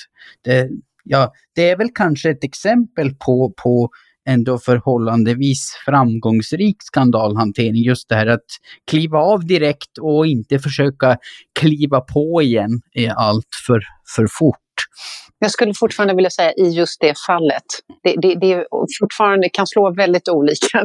det, 0.45 0.69
ja, 1.07 1.33
det 1.55 1.71
är 1.71 1.77
väl 1.77 1.91
kanske 1.95 2.31
ett 2.31 2.45
exempel 2.45 3.15
på, 3.15 3.55
på 3.63 3.91
ändå 4.29 4.59
förhållandevis 4.59 5.73
framgångsrik 5.85 6.77
skandalhantering. 6.79 7.83
Just 7.83 8.09
det 8.09 8.15
här 8.15 8.27
att 8.27 8.47
kliva 8.91 9.19
av 9.19 9.47
direkt 9.47 9.99
och 10.01 10.27
inte 10.27 10.59
försöka 10.59 11.19
kliva 11.61 12.01
på 12.01 12.43
igen 12.43 12.81
är 12.93 13.11
allt 13.11 13.49
för, 13.67 13.81
för 14.17 14.27
fort. 14.39 14.57
Jag 15.39 15.51
skulle 15.51 15.75
fortfarande 15.75 16.15
vilja 16.15 16.31
säga 16.31 16.53
i 16.53 16.69
just 16.69 17.01
det 17.01 17.15
fallet. 17.27 17.63
Det, 18.03 18.15
det, 18.23 18.35
det 18.35 18.67
fortfarande 19.01 19.49
kan 19.49 19.67
slå 19.67 19.95
väldigt 19.95 20.29
olika 20.29 20.83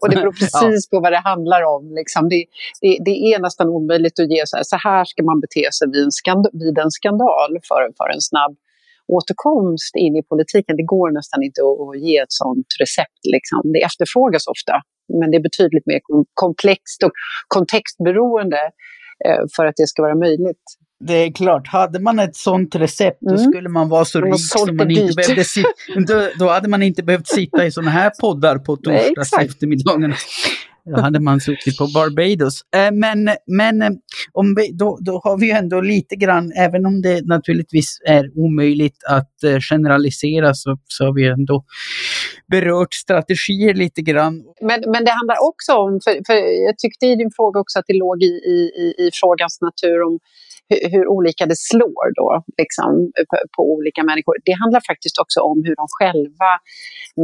och 0.00 0.10
det 0.10 0.16
beror 0.16 0.32
precis 0.40 0.88
ja. 0.90 0.96
på 0.96 1.00
vad 1.02 1.12
det 1.12 1.18
handlar 1.18 1.62
om. 1.62 1.94
Liksom. 1.94 2.28
Det, 2.28 2.44
det, 2.80 2.98
det, 3.04 3.10
är 3.10 3.38
nästan 3.38 3.68
omöjligt 3.68 4.20
att 4.20 4.30
ge 4.30 4.42
så 4.46 4.56
här, 4.56 4.64
så 4.64 4.76
här 4.76 5.04
ska 5.04 5.22
man 5.22 5.40
bete 5.40 5.72
sig 5.72 5.90
vid 5.92 6.04
en, 6.04 6.12
skandal, 6.12 6.52
vid 6.52 6.78
en 6.78 6.90
skandal 6.90 7.50
för, 7.68 7.82
för 7.98 8.08
en 8.14 8.20
snabb 8.20 8.56
återkomst 9.08 9.96
in 9.96 10.16
i 10.16 10.22
politiken. 10.22 10.76
Det 10.76 10.88
går 10.96 11.10
nästan 11.10 11.42
inte 11.42 11.60
att 11.62 12.00
ge 12.06 12.18
ett 12.18 12.34
sådant 12.40 12.70
recept. 12.82 13.22
Liksom. 13.34 13.72
Det 13.72 13.82
efterfrågas 13.90 14.44
ofta, 14.54 14.74
men 15.20 15.30
det 15.30 15.36
är 15.36 15.46
betydligt 15.50 15.86
mer 15.86 16.00
komplext 16.34 17.02
och 17.06 17.12
kontextberoende 17.56 18.62
eh, 19.26 19.42
för 19.56 19.64
att 19.66 19.76
det 19.76 19.86
ska 19.86 20.02
vara 20.02 20.18
möjligt. 20.26 20.66
Det 21.06 21.14
är 21.14 21.32
klart, 21.32 21.66
hade 21.66 22.00
man 22.00 22.18
ett 22.18 22.36
sånt 22.36 22.74
recept 22.74 23.22
mm. 23.22 23.36
då 23.36 23.42
skulle 23.42 23.68
man 23.68 23.88
vara 23.88 24.04
så 24.04 24.20
rik 24.20 24.40
som 24.40 24.76
man 24.76 24.90
inte 24.90 25.14
behövde 25.14 25.44
sitta, 25.44 25.68
då, 26.06 26.28
då 26.38 26.48
hade 26.48 26.68
man 26.68 26.82
inte 26.82 27.02
behövt 27.02 27.28
sitta 27.28 27.66
i 27.66 27.70
sådana 27.70 27.90
här 27.90 28.12
poddar 28.20 28.58
på 28.58 28.76
torsdags 28.76 29.32
eftermiddagen. 29.32 30.14
Då 30.84 31.00
hade 31.00 31.20
man 31.20 31.40
suttit 31.40 31.78
på 31.78 31.86
Barbados. 31.94 32.62
Eh, 32.76 32.92
men 32.92 33.30
men 33.46 33.82
eh, 33.82 33.90
om 34.32 34.54
vi, 34.54 34.72
då, 34.72 34.98
då 35.00 35.20
har 35.24 35.38
vi 35.38 35.50
ändå 35.50 35.80
lite 35.80 36.16
grann, 36.16 36.52
även 36.52 36.86
om 36.86 37.02
det 37.02 37.26
naturligtvis 37.26 37.98
är 38.04 38.38
omöjligt 38.38 38.96
att 39.08 39.44
eh, 39.44 39.58
generalisera, 39.70 40.54
så, 40.54 40.78
så 40.84 41.04
har 41.04 41.14
vi 41.14 41.26
ändå 41.26 41.64
berört 42.50 42.94
strategier 42.94 43.74
lite 43.74 44.02
grann. 44.02 44.42
Men, 44.60 44.80
men 44.86 45.04
det 45.04 45.10
handlar 45.10 45.36
också 45.48 45.72
om, 45.72 46.00
för, 46.04 46.12
för 46.26 46.64
jag 46.66 46.78
tyckte 46.78 47.06
i 47.06 47.16
din 47.16 47.30
fråga 47.36 47.60
också 47.60 47.78
att 47.78 47.84
det 47.88 47.98
låg 47.98 48.22
i, 48.22 48.32
i, 48.56 48.94
i 48.98 49.10
frågans 49.12 49.60
natur 49.60 50.02
om 50.02 50.18
hur, 50.72 50.90
hur 50.92 51.06
olika 51.16 51.46
det 51.46 51.58
slår 51.70 52.04
då, 52.20 52.28
liksom, 52.62 52.90
på, 53.30 53.36
på, 53.56 53.62
olika 53.76 54.02
människor. 54.02 54.34
Det 54.44 54.56
handlar 54.62 54.82
faktiskt 54.90 55.18
också 55.18 55.40
om 55.40 55.58
hur 55.66 55.76
de 55.82 55.86
själva 55.98 56.52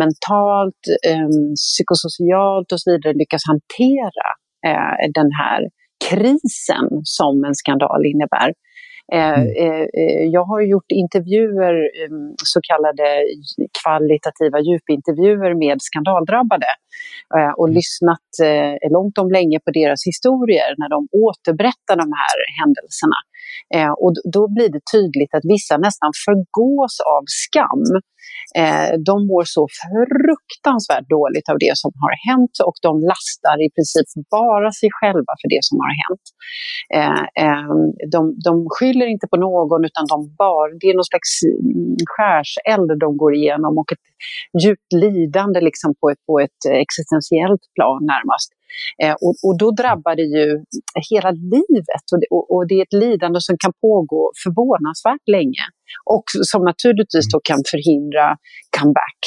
mentalt, 0.02 0.83
eh, 1.11 1.28
psykosocialt 1.55 2.73
och 2.73 2.81
så 2.81 2.87
vidare 2.90 3.12
lyckas 3.23 3.43
hantera 3.52 4.28
eh, 4.69 4.97
den 5.21 5.31
här 5.43 5.61
krisen 6.11 6.87
som 7.19 7.45
en 7.45 7.55
skandal 7.55 8.07
innebär. 8.12 8.50
Eh, 9.12 9.40
mm. 9.40 9.49
Eh, 9.64 9.87
eh, 10.00 10.25
jag 10.37 10.45
har 10.45 10.61
gjort 10.61 10.90
intervjuer, 11.05 11.75
ehm, 12.00 12.35
så 12.45 12.61
kallade 12.69 13.07
kvalitativa 13.83 14.59
djupintervjuer 14.61 15.55
med 15.55 15.76
skandaldrabbade 15.81 16.71
och 17.57 17.69
mm. 17.69 17.75
lyssnat 17.78 18.28
långt 18.90 19.19
om 19.19 19.28
länge 19.31 19.59
på 19.64 19.71
deras 19.71 20.00
historier 20.11 20.71
när 20.81 20.88
de 20.97 21.00
återberättar 21.26 21.97
de 22.02 22.09
här 22.23 22.37
händelserna. 22.61 23.19
Eh, 23.75 23.93
och 24.05 24.12
då 24.37 24.43
blir 24.55 24.69
det 24.75 24.83
tydligt 24.95 25.35
att 25.35 25.47
vissa 25.55 25.76
nästan 25.76 26.12
förgås 26.26 26.95
av 27.17 27.23
skam. 27.26 27.85
Eh, 28.61 28.90
de 29.09 29.14
mår 29.31 29.45
så 29.57 29.62
fruktansvärt 29.83 31.09
dåligt 31.17 31.49
av 31.52 31.57
det 31.64 31.75
som 31.83 31.93
har 32.02 32.14
hänt 32.28 32.55
och 32.69 32.76
de 32.87 32.93
lastar 33.12 33.57
i 33.67 33.69
princip 33.76 34.09
bara 34.31 34.71
sig 34.81 34.88
själva 34.99 35.33
för 35.40 35.49
det 35.55 35.62
som 35.69 35.76
har 35.85 35.93
hänt. 36.02 36.25
Eh, 36.99 37.23
eh, 37.45 37.75
de, 38.14 38.21
de 38.49 38.52
skyller 38.75 39.07
inte 39.14 39.26
på 39.33 39.37
någon 39.47 39.85
utan 39.88 40.05
de 40.12 40.19
bara, 40.45 40.69
det 40.81 40.87
är 40.90 40.95
någon 41.00 41.12
slags 41.12 41.33
mm, 41.43 41.97
skärseld 42.12 42.88
de 43.05 43.17
går 43.23 43.33
igenom 43.35 43.73
och 43.81 43.93
ett 43.95 44.07
djupt 44.62 44.90
lidande 45.05 45.61
liksom 45.69 45.90
på, 46.00 46.11
ett, 46.11 46.23
på 46.26 46.35
ett 46.40 46.61
eh, 46.69 46.78
existentiellt 46.85 47.64
plan 47.76 48.00
närmast. 48.12 48.49
Eh, 49.03 49.15
och, 49.25 49.35
och, 49.45 49.59
då 49.59 49.71
drabbar 49.71 50.15
det 50.17 50.29
ju 50.37 50.47
hela 51.11 51.31
livet 51.31 52.05
och 52.13 52.19
det, 52.21 52.27
och, 52.31 52.45
och 52.55 52.67
det 52.69 52.75
är 52.75 52.83
ett 52.83 53.01
lidande 53.05 53.41
som 53.41 53.57
kan 53.65 53.73
pågå 53.81 54.33
förvånansvärt 54.45 55.27
länge 55.37 55.64
och 56.14 56.25
som 56.51 56.64
naturligtvis 56.64 57.27
då 57.33 57.40
kan 57.51 57.61
förhindra 57.71 58.37
comeback. 58.79 59.21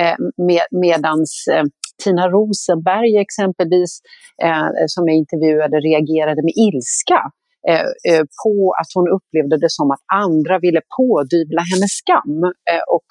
Eh, 0.00 0.16
med, 0.46 0.66
medans 0.70 1.30
eh, 1.52 1.64
Tina 2.04 2.28
Rosenberg 2.28 3.16
exempelvis, 3.16 4.00
eh, 4.42 4.68
som 4.86 5.08
jag 5.08 5.16
intervjuade, 5.16 5.76
reagerade 5.80 6.42
med 6.42 6.54
ilska 6.66 7.20
eh, 7.68 7.86
eh 8.10 8.24
på 8.44 8.74
att 8.80 8.90
hon 8.94 9.08
upplevde 9.16 9.56
det 9.64 9.70
som 9.70 9.90
att 9.90 10.04
andra 10.24 10.58
ville 10.58 10.80
pådyvla 10.96 11.62
henne 11.72 11.88
skam. 12.00 12.38
Eh, 12.70 12.84
och 12.96 13.10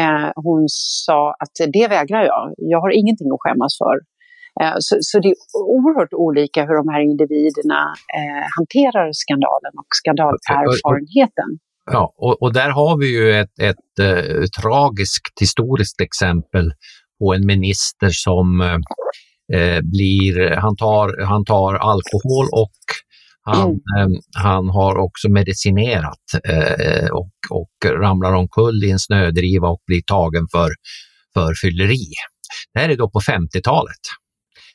eh, 0.00 0.30
hon 0.34 0.64
sa 0.68 1.30
att 1.42 1.54
det 1.72 1.88
vägrar 1.88 2.22
jag, 2.24 2.54
jag 2.56 2.80
har 2.80 2.90
ingenting 2.90 3.30
att 3.32 3.42
skämmas 3.42 3.78
för. 3.82 3.96
Eh, 4.60 4.74
så, 4.78 4.96
så, 5.00 5.18
det 5.18 5.28
är 5.28 5.34
oerhört 5.54 6.12
olika 6.12 6.60
hur 6.66 6.76
de 6.82 6.88
här 6.92 7.02
individerna 7.10 7.80
eh, 8.18 8.44
hanterar 8.56 9.10
skandalen 9.12 9.72
och 9.80 9.90
skandalerfarenheten. 10.00 11.50
Ja, 11.90 12.14
och, 12.16 12.42
och, 12.42 12.52
där 12.52 12.70
har 12.70 12.98
vi 12.98 13.06
ju 13.16 13.40
ett, 13.40 13.58
ett, 13.60 13.76
ett, 13.76 14.28
eh, 14.28 14.42
ett 14.44 14.52
tragiskt 14.62 15.40
historiskt 15.40 16.00
exempel 16.00 16.72
på 17.18 17.34
en 17.34 17.46
minister 17.46 18.10
som 18.10 18.60
eh, 19.54 19.80
blir, 19.82 20.56
han 20.56 20.76
tar, 20.76 21.24
han 21.26 21.44
tar 21.44 21.74
alkohol 21.74 22.46
och 22.52 22.80
han, 23.44 23.70
mm. 23.70 24.12
eh, 24.12 24.18
han 24.34 24.68
har 24.68 24.96
också 24.96 25.28
medicinerat 25.28 26.26
eh, 26.44 27.08
och, 27.10 27.32
och 27.50 27.92
ramlar 28.00 28.32
omkull 28.32 28.84
i 28.84 28.90
en 28.90 28.98
snödriva 28.98 29.68
och 29.68 29.82
blir 29.86 30.02
tagen 30.06 30.46
för, 30.52 30.70
för 31.34 31.54
fylleri. 31.62 32.06
Det 32.74 32.80
här 32.80 32.88
är 32.88 32.96
då 32.96 33.10
på 33.10 33.20
50-talet. 33.20 34.02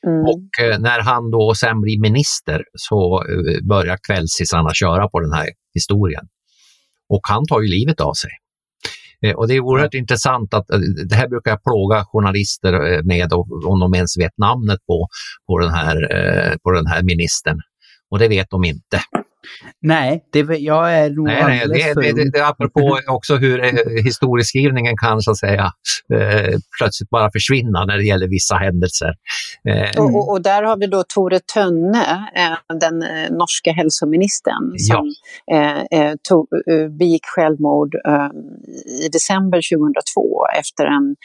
Mm. 0.08 0.22
Och 0.22 0.66
eh, 0.66 0.80
när 0.80 1.00
han 1.00 1.32
då 1.32 1.54
sen 1.56 1.82
blir 1.82 2.02
minister 2.02 2.64
så 2.74 3.24
eh, 3.24 3.68
börjar 3.68 3.98
kvällsisarna 4.08 4.74
köra 4.74 5.10
på 5.10 5.20
den 5.20 5.34
här 5.34 5.50
historien. 5.74 6.28
Och 7.10 7.22
han 7.24 7.46
tar 7.46 7.62
ju 7.62 7.68
livet 7.68 8.02
av 8.02 8.14
sig. 8.14 8.32
Eh, 9.22 9.36
och 9.36 9.48
det 9.48 9.54
är 9.54 9.60
oerhört 9.60 9.94
mm. 9.94 10.02
intressant 10.02 10.54
att 10.54 10.68
det 11.10 11.16
här 11.16 11.28
brukar 11.28 11.52
jag 11.52 11.64
plåga 11.64 12.06
journalister 12.06 13.04
med 13.04 13.34
om 13.68 13.80
de 13.80 13.94
ens 13.96 14.18
vet 14.18 14.38
namnet 14.38 14.80
på, 14.88 15.08
på, 15.48 15.60
den, 15.60 15.74
här, 15.74 15.98
på 16.64 16.72
den 16.72 16.88
här 16.88 17.04
ministern. 17.04 17.60
Och 18.12 18.20
det 18.20 18.28
vet 18.28 18.50
de 18.50 18.64
inte. 18.64 19.02
Nej, 19.82 20.24
det, 20.32 20.40
jag 20.58 20.94
är 20.94 21.10
nog 21.10 21.26
nej, 21.26 21.44
nej, 21.48 21.68
det, 21.68 21.94
för... 21.94 22.02
det, 22.02 22.12
det, 22.12 22.32
det, 22.32 22.48
Apropå 22.48 23.00
också 23.08 23.36
hur 23.36 23.64
eh, 23.64 24.04
historieskrivningen 24.04 24.98
kan 24.98 25.22
så 25.22 25.32
att 25.32 25.38
säga 25.38 25.72
eh, 26.14 26.56
plötsligt 26.80 27.10
bara 27.10 27.32
försvinna 27.32 27.86
när 27.86 27.98
det 27.98 28.04
gäller 28.04 28.28
vissa 28.28 28.56
händelser. 28.56 29.14
Eh, 29.70 30.02
och, 30.02 30.16
och, 30.16 30.32
och, 30.32 30.42
där 30.42 30.64
har 30.64 30.78
vi 30.78 30.88
då 30.88 31.04
Tore 31.14 31.40
Tönne, 31.54 32.30
eh, 32.36 32.78
den 32.80 33.04
eh, 33.04 33.32
norska 33.32 33.72
hälsoministern, 33.72 34.78
som 34.78 35.14
ja. 35.46 35.88
Eh, 35.92 36.14
tog, 36.30 36.48
begick 37.00 37.26
självmord 37.36 37.96
i 39.06 39.08
december 39.08 39.60
2002 39.78 40.46
efter 40.60 40.86
en, 40.86 41.16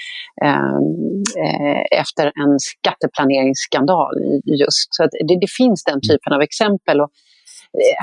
efter 2.01 2.27
en 2.27 2.59
skatteplaneringsskandal 2.59 4.15
just. 4.61 4.89
Så 4.91 5.03
det, 5.03 5.41
det 5.41 5.51
finns 5.59 5.85
den 5.85 6.01
typen 6.01 6.33
av 6.33 6.43
exempel. 6.43 7.01
Och, 7.01 7.11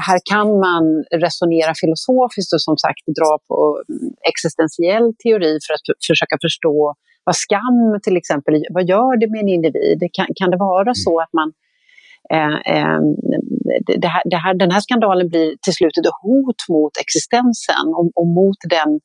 här 0.08 0.20
kan 0.32 0.48
man 0.68 0.84
resonera 1.26 1.74
filosofiskt 1.82 2.54
och 2.54 2.62
som 2.62 2.78
sagt 2.78 3.04
dra 3.20 3.34
på 3.48 3.58
mm, 3.90 4.14
existentiell 4.32 5.06
teori 5.24 5.54
för 5.66 5.74
att 5.74 5.86
försöka 6.10 6.38
förstå 6.42 6.96
vad 7.24 7.36
skam 7.36 8.00
till 8.04 8.18
exempel, 8.18 8.54
vad 8.70 8.86
gör 8.90 9.20
det 9.20 9.32
med 9.32 9.42
en 9.42 9.50
individ? 9.50 10.00
Kan, 10.14 10.28
kan 10.36 10.50
det 10.52 10.58
vara 10.58 10.94
så 10.94 11.20
att 11.20 11.34
man 11.34 11.50
eh, 12.34 12.56
eh, 12.74 13.00
det 14.04 14.08
här, 14.08 14.24
det 14.26 14.36
här, 14.38 14.54
den 14.54 14.72
här 14.72 14.80
skandalen 14.80 15.30
blir 15.30 15.56
till 15.62 15.74
slut 15.74 15.98
ett 15.98 16.14
hot 16.22 16.62
mot 16.70 16.92
existensen 17.04 17.88
och, 17.98 18.12
och 18.20 18.28
mot 18.28 18.58
den, 18.70 19.00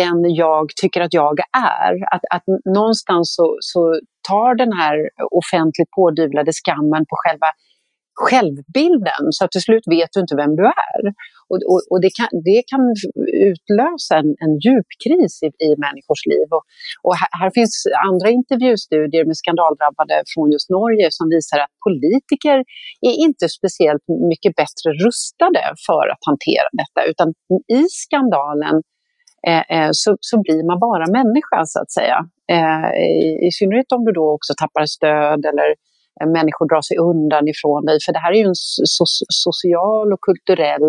den 0.00 0.34
jag 0.34 0.66
tycker 0.80 1.00
att 1.00 1.14
jag 1.14 1.38
är. 1.78 1.92
Att, 2.14 2.24
att 2.34 2.44
någonstans 2.64 3.34
så, 3.36 3.56
så 3.60 4.00
tar 4.28 4.54
den 4.54 4.72
här 4.72 4.96
offentligt 5.40 5.90
pådyvlade 5.90 6.52
skammen 6.52 7.02
på 7.10 7.16
själva 7.22 7.46
självbilden 8.14 9.22
så 9.30 9.44
att 9.44 9.50
till 9.50 9.66
slut 9.68 9.86
vet 9.96 10.10
du 10.12 10.20
inte 10.20 10.36
vem 10.36 10.56
du 10.56 10.64
är. 10.90 11.00
Och, 11.50 11.58
och, 11.72 11.80
och 11.90 12.00
det, 12.04 12.12
kan, 12.18 12.28
det 12.48 12.62
kan 12.72 12.82
utlösa 13.50 14.14
en, 14.22 14.30
en 14.44 14.52
djup 14.64 14.88
kris 15.04 15.34
i, 15.46 15.48
i 15.66 15.70
människors 15.86 16.22
liv. 16.32 16.48
Och, 16.56 16.64
och 17.06 17.14
här, 17.20 17.30
här, 17.40 17.50
finns 17.58 17.74
andra 18.10 18.28
intervjustudier 18.38 19.24
med 19.28 19.36
skandaldrabbade 19.42 20.16
från 20.32 20.46
just 20.54 20.70
Norge 20.78 21.06
som 21.18 21.26
visar 21.36 21.58
att 21.64 21.74
politiker 21.88 22.58
är 23.08 23.14
inte 23.26 23.46
speciellt 23.58 24.04
mycket 24.32 24.52
bättre 24.62 24.88
rustade 25.04 25.64
för 25.86 26.04
att 26.12 26.22
hantera 26.30 26.68
detta 26.82 27.00
utan 27.10 27.28
i 27.78 27.82
skandalen 28.04 28.76
eh, 29.50 29.64
eh 29.74 29.90
så, 30.02 30.10
så 30.30 30.34
blir 30.44 30.62
man 30.70 30.78
bara 30.88 31.06
människa 31.18 31.58
så 31.72 31.78
att 31.82 31.92
säga. 31.98 32.18
Eh, 32.54 32.88
i, 33.20 33.46
I 33.46 33.50
synnerhet 33.58 33.92
om 33.96 34.04
du 34.04 34.12
då 34.12 34.26
också 34.36 34.52
tappar 34.62 34.84
stöd 34.96 35.40
eller 35.50 35.68
människor 36.36 36.66
drar 36.72 36.82
sig 36.88 36.96
undan 37.10 37.44
ifrån 37.52 37.80
dig. 37.88 37.98
För 38.04 38.12
det 38.12 38.22
här 38.24 38.32
är 38.32 38.40
ju 38.42 38.48
en 38.54 38.60
so 38.96 39.04
social 39.44 40.06
och 40.14 40.22
kulturell 40.28 40.86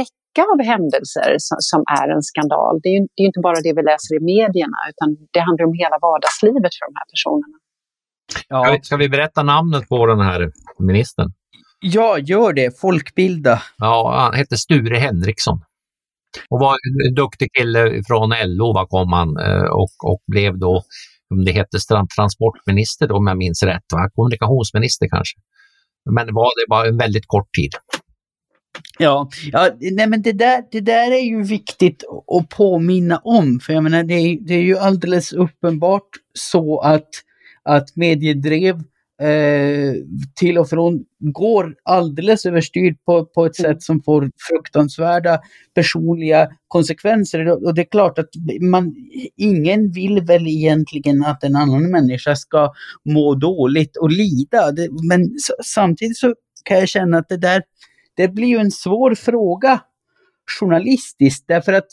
räcka 0.00 0.42
av 0.52 0.58
händelser 0.72 1.30
som, 1.46 1.56
som 1.70 1.80
är 2.00 2.08
en 2.14 2.22
skandal. 2.30 2.74
Det 2.82 2.88
är 2.88 2.96
ju 2.98 3.02
det 3.16 3.22
är 3.24 3.28
inte 3.32 3.44
bara 3.48 3.58
det 3.66 3.72
vi 3.78 3.82
läser 3.92 4.12
i 4.18 4.20
medierna 4.34 4.78
utan 4.90 5.06
det 5.34 5.40
handlar 5.48 5.64
om 5.68 5.74
hela 5.84 5.96
vardagslivet 6.06 6.72
för 6.76 6.84
de 6.88 6.92
här 7.00 7.08
personerna. 7.14 7.56
Ja. 8.48 8.78
Ska 8.82 8.96
vi 8.96 9.08
berätta 9.08 9.42
namnet 9.42 9.88
på 9.88 10.06
den 10.06 10.20
här 10.20 10.40
ministern? 10.78 11.28
Ja, 11.80 12.18
gör 12.18 12.52
det. 12.52 12.80
Folkbilda. 12.80 13.62
Ja, 13.78 13.96
han 14.22 14.34
hette 14.34 14.56
Sture 14.56 14.96
Henriksson 14.98 15.58
och 16.50 16.60
var 16.60 16.76
en 17.08 17.14
duktig 17.14 17.48
kille 17.52 18.02
från 18.06 18.30
LO 18.44 18.72
var 18.72 18.86
kom 18.86 19.12
han 19.12 19.36
eh, 19.36 19.68
och, 19.82 20.12
och 20.12 20.22
blev 20.26 20.58
då 20.58 20.82
det 21.36 21.52
hette 21.52 21.78
transportminister 22.16 23.08
då, 23.08 23.16
om 23.16 23.26
jag 23.26 23.38
minns 23.38 23.62
rätt, 23.62 23.88
va? 23.92 24.10
kommunikationsminister 24.14 25.08
kanske. 25.08 25.36
Men 26.10 26.26
det 26.26 26.32
var 26.32 26.44
det 26.44 26.68
bara 26.68 26.88
en 26.88 26.96
väldigt 26.96 27.26
kort 27.26 27.54
tid. 27.56 27.70
Ja, 28.98 29.30
ja 29.52 29.70
nej 29.80 30.06
men 30.06 30.22
det 30.22 30.32
där, 30.32 30.62
det 30.70 30.80
där 30.80 31.10
är 31.10 31.24
ju 31.24 31.42
viktigt 31.42 32.04
att 32.38 32.48
påminna 32.48 33.18
om, 33.18 33.60
för 33.60 33.72
jag 33.72 33.82
menar 33.82 34.02
det 34.02 34.14
är, 34.14 34.38
det 34.40 34.54
är 34.54 34.62
ju 34.62 34.78
alldeles 34.78 35.32
uppenbart 35.32 36.08
så 36.38 36.80
att, 36.80 37.08
att 37.62 37.96
mediedrev 37.96 38.82
eh, 39.22 39.94
till 40.34 40.58
och 40.58 40.68
från 40.68 41.04
går 41.18 41.74
alldeles 41.82 42.46
överstyr 42.46 42.96
på, 43.06 43.24
på 43.24 43.46
ett 43.46 43.56
sätt 43.56 43.82
som 43.82 44.02
får 44.02 44.30
fruktansvärda 44.48 45.40
personliga 45.74 46.48
konsekvenser. 46.68 47.66
Och 47.66 47.74
det 47.74 47.80
är 47.80 47.90
klart 47.90 48.18
att 48.18 48.28
man, 48.60 48.94
ingen 49.36 49.92
vill 49.92 50.20
väl 50.20 50.46
egentligen 50.46 51.24
att 51.24 51.44
en 51.44 51.56
annan 51.56 51.90
människa 51.90 52.36
ska 52.36 52.72
må 53.04 53.34
dåligt 53.34 53.96
och 53.96 54.10
lida. 54.10 54.72
Det, 54.72 54.88
men 55.08 55.30
samtidigt 55.64 56.18
så 56.18 56.34
kan 56.64 56.78
jag 56.78 56.88
känna 56.88 57.18
att 57.18 57.28
det 57.28 57.36
där, 57.36 57.62
det 58.16 58.28
blir 58.28 58.48
ju 58.48 58.58
en 58.58 58.70
svår 58.70 59.14
fråga 59.14 59.80
journalistiskt 60.60 61.44
därför 61.48 61.72
att 61.72 61.86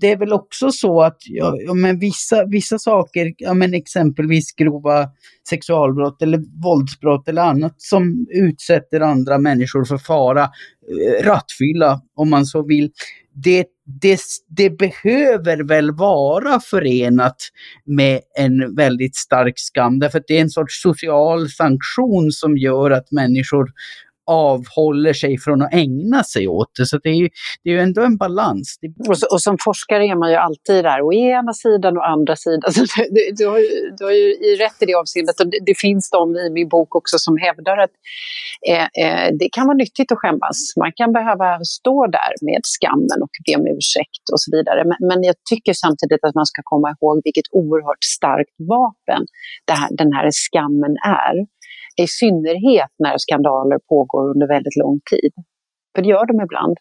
det 0.00 0.12
är 0.12 0.16
väl 0.16 0.32
också 0.32 0.70
så 0.70 1.02
att 1.02 1.16
ja, 1.20 1.74
men 1.74 1.98
vissa, 1.98 2.46
vissa 2.46 2.78
saker, 2.78 3.34
ja, 3.36 3.54
men 3.54 3.74
exempelvis 3.74 4.52
grova 4.52 5.08
sexualbrott 5.48 6.22
eller 6.22 6.62
våldsbrott 6.62 7.28
eller 7.28 7.42
annat 7.42 7.74
som 7.76 8.26
utsätter 8.30 9.00
andra 9.00 9.38
människor 9.38 9.84
för 9.84 9.98
fara, 9.98 10.42
eh, 10.42 11.24
rattfylla 11.24 12.00
om 12.14 12.30
man 12.30 12.46
så 12.46 12.66
vill, 12.66 12.90
det, 13.34 13.66
det, 14.00 14.20
det 14.48 14.70
behöver 14.70 15.68
väl 15.68 15.92
vara 15.92 16.60
förenat 16.60 17.36
med 17.84 18.20
en 18.38 18.74
väldigt 18.74 19.16
stark 19.16 19.54
skam 19.56 19.98
därför 19.98 20.18
att 20.18 20.26
det 20.28 20.36
är 20.36 20.40
en 20.40 20.50
sorts 20.50 20.82
social 20.82 21.48
sanktion 21.48 22.30
som 22.30 22.56
gör 22.56 22.90
att 22.90 23.10
människor 23.10 23.68
avhåller 24.26 25.12
sig 25.12 25.38
från 25.38 25.62
att 25.62 25.74
ägna 25.74 26.24
sig 26.24 26.48
åt 26.48 26.70
det. 26.78 26.86
Så 26.86 26.98
det 26.98 27.08
är 27.08 27.14
ju, 27.14 27.28
det 27.62 27.70
är 27.70 27.74
ju 27.74 27.80
ändå 27.80 28.02
en 28.02 28.16
balans. 28.16 28.78
Och, 29.08 29.18
så, 29.18 29.26
och, 29.32 29.42
som 29.42 29.56
forskare 29.60 30.04
är 30.06 30.16
man 30.16 30.30
ju 30.30 30.36
alltid 30.36 30.84
där, 30.84 31.00
å 31.02 31.12
ena 31.12 31.52
sidan 31.52 31.96
och 31.96 32.08
andra 32.08 32.36
sidan. 32.36 32.72
Så 32.72 32.84
du, 33.16 33.20
du, 33.38 33.46
har, 33.46 33.60
du 33.98 34.04
har 34.04 34.12
ju 34.12 34.56
rätt 34.64 34.78
i 34.82 34.86
det 34.86 34.94
avseendet. 34.94 35.40
Och 35.40 35.46
det, 35.46 35.58
det 35.66 35.78
finns 35.78 36.10
de 36.10 36.36
i 36.36 36.50
min 36.50 36.68
bok 36.68 36.94
också 36.94 37.16
som 37.18 37.36
hävdar 37.46 37.76
att 37.84 37.94
eh, 38.70 38.86
eh, 39.02 39.28
det 39.40 39.48
kan 39.56 39.66
vara 39.66 39.76
nyttigt 39.76 40.12
att 40.12 40.18
skämmas. 40.18 40.58
Man 40.76 40.92
kan 41.00 41.12
behöva 41.12 41.48
stå 41.78 42.06
där 42.06 42.32
med 42.48 42.60
skammen 42.74 43.18
och 43.24 43.34
be 43.46 43.52
om 43.60 43.66
ursäkt 43.76 44.24
och 44.32 44.40
så 44.44 44.48
vidare. 44.56 44.80
Men, 44.90 44.98
men 45.08 45.18
jag 45.28 45.36
tycker 45.50 45.72
samtidigt 45.84 46.22
att 46.26 46.34
man 46.40 46.46
ska 46.46 46.60
komma 46.72 46.88
ihåg 46.94 47.14
vilket 47.24 47.48
oerhört 47.60 48.04
starkt 48.16 48.56
vapen 48.74 49.22
det 49.68 49.76
här, 49.80 49.90
den 50.00 50.12
här 50.16 50.26
skammen 50.44 50.94
är. 51.26 51.34
I 52.02 52.06
synnerhet 52.06 52.92
när 52.98 53.14
skandaler 53.18 53.78
pågår 53.88 54.30
under 54.30 54.46
väldigt 54.48 54.76
lång 54.76 55.00
tid. 55.10 55.32
För 55.94 56.02
det 56.02 56.08
gör 56.08 56.26
de 56.26 56.40
ibland. 56.40 56.76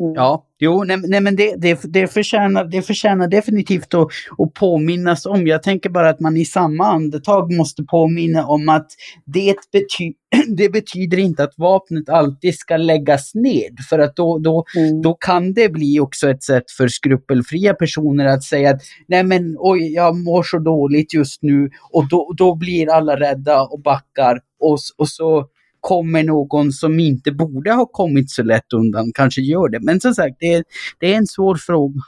Mm. 0.00 0.14
Ja, 0.14 0.46
jo, 0.58 0.84
nej, 0.84 0.96
nej 1.04 1.20
men 1.20 1.36
det, 1.36 1.54
det, 1.56 1.80
det, 1.84 2.06
förtjänar, 2.06 2.64
det 2.64 2.82
förtjänar 2.82 3.28
definitivt 3.28 3.94
att, 3.94 4.08
att 4.38 4.54
påminnas 4.54 5.26
om. 5.26 5.46
Jag 5.46 5.62
tänker 5.62 5.90
bara 5.90 6.10
att 6.10 6.20
man 6.20 6.36
i 6.36 6.44
samma 6.44 6.86
andetag 6.86 7.52
måste 7.52 7.82
påminna 7.82 8.46
om 8.46 8.68
att 8.68 8.86
det, 9.24 9.56
bety 9.72 10.12
det 10.56 10.68
betyder 10.68 11.18
inte 11.18 11.44
att 11.44 11.54
vapnet 11.56 12.08
alltid 12.08 12.54
ska 12.54 12.76
läggas 12.76 13.34
ned. 13.34 13.78
För 13.90 13.98
att 13.98 14.16
då, 14.16 14.38
då, 14.38 14.64
mm. 14.76 15.02
då 15.02 15.14
kan 15.14 15.52
det 15.52 15.68
bli 15.68 16.00
också 16.00 16.30
ett 16.30 16.42
sätt 16.42 16.70
för 16.76 16.88
skrupelfria 16.88 17.74
personer 17.74 18.26
att 18.26 18.42
säga 18.42 18.70
att 18.70 18.82
nej 19.08 19.24
men 19.24 19.56
oj, 19.58 19.92
jag 19.92 20.16
mår 20.16 20.42
så 20.42 20.58
dåligt 20.58 21.14
just 21.14 21.42
nu 21.42 21.70
och 21.90 22.08
då, 22.08 22.32
då 22.36 22.54
blir 22.54 22.90
alla 22.90 23.20
rädda 23.20 23.62
och 23.62 23.82
backar 23.82 24.40
och, 24.60 24.78
och 24.98 25.08
så 25.08 25.46
kommer 25.82 26.22
någon 26.22 26.72
som 26.72 27.00
inte 27.00 27.32
borde 27.32 27.72
ha 27.72 27.86
kommit 27.86 28.30
så 28.30 28.42
lätt 28.42 28.72
undan 28.72 29.12
kanske 29.14 29.40
gör 29.40 29.68
det. 29.68 29.80
Men 29.80 30.00
som 30.00 30.14
sagt, 30.14 30.36
det 30.40 30.54
är, 30.54 30.64
det 31.00 31.12
är 31.12 31.16
en 31.16 31.26
svår 31.26 31.56
fråga. 31.56 32.00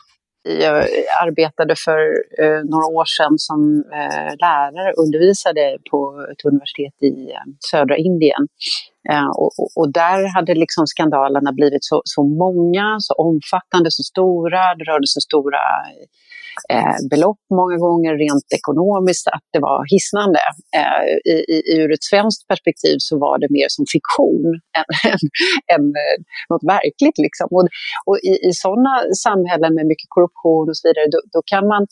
Jag 0.49 0.77
arbetade 1.23 1.75
för 1.85 2.01
eh, 2.43 2.61
några 2.65 2.87
år 2.87 3.05
sedan 3.05 3.35
som 3.39 3.85
eh, 3.93 4.33
lärare, 4.45 4.93
undervisade 4.93 5.79
på 5.91 6.27
ett 6.33 6.45
universitet 6.45 7.03
i 7.03 7.31
eh, 7.31 7.47
södra 7.71 7.97
Indien. 7.97 8.49
Eh, 9.13 9.29
och, 9.29 9.53
och, 9.59 9.71
och, 9.77 9.93
där 9.93 10.35
hade 10.35 10.55
liksom 10.55 10.87
skandalerna 10.87 11.53
blivit 11.53 11.85
så, 11.85 12.03
så 12.05 12.23
många, 12.23 12.97
så 13.01 13.15
omfattande, 13.15 13.91
så 13.91 14.03
stora. 14.03 14.75
Det 14.75 14.85
rörde 14.85 15.07
sig 15.07 15.23
stora 15.23 15.63
eh, 16.73 16.97
belopp 17.11 17.43
många 17.61 17.77
gånger 17.77 18.13
rent 18.25 18.49
ekonomiskt, 18.59 19.27
att 19.29 19.47
det 19.53 19.61
var 19.69 19.79
hisnande. 19.95 20.41
Eh, 20.79 21.05
i, 21.33 21.37
i, 21.55 21.59
ur 21.79 21.93
ett 21.93 22.05
svenskt 22.11 22.49
perspektiv 22.49 22.97
så 22.99 23.19
var 23.19 23.39
det 23.39 23.51
mer 23.51 23.69
som 23.69 23.85
fiktion 23.95 24.45
än, 24.79 24.89
än, 25.13 25.23
än 25.75 25.85
eh, 26.03 26.17
något 26.51 26.65
verkligt. 26.77 27.19
Liksom. 27.27 27.47
Och, 27.57 27.65
och 28.09 28.19
i, 28.31 28.35
i 28.49 28.53
sådana 28.53 28.95
samhällen 29.27 29.75
med 29.75 29.87
mycket 29.93 30.09
korruption 30.15 30.69
och 30.69 30.77
så 30.77 30.89
vidare, 30.89 31.07
då, 31.15 31.21
då 31.35 31.41
kan 31.53 31.65
man 31.73 31.83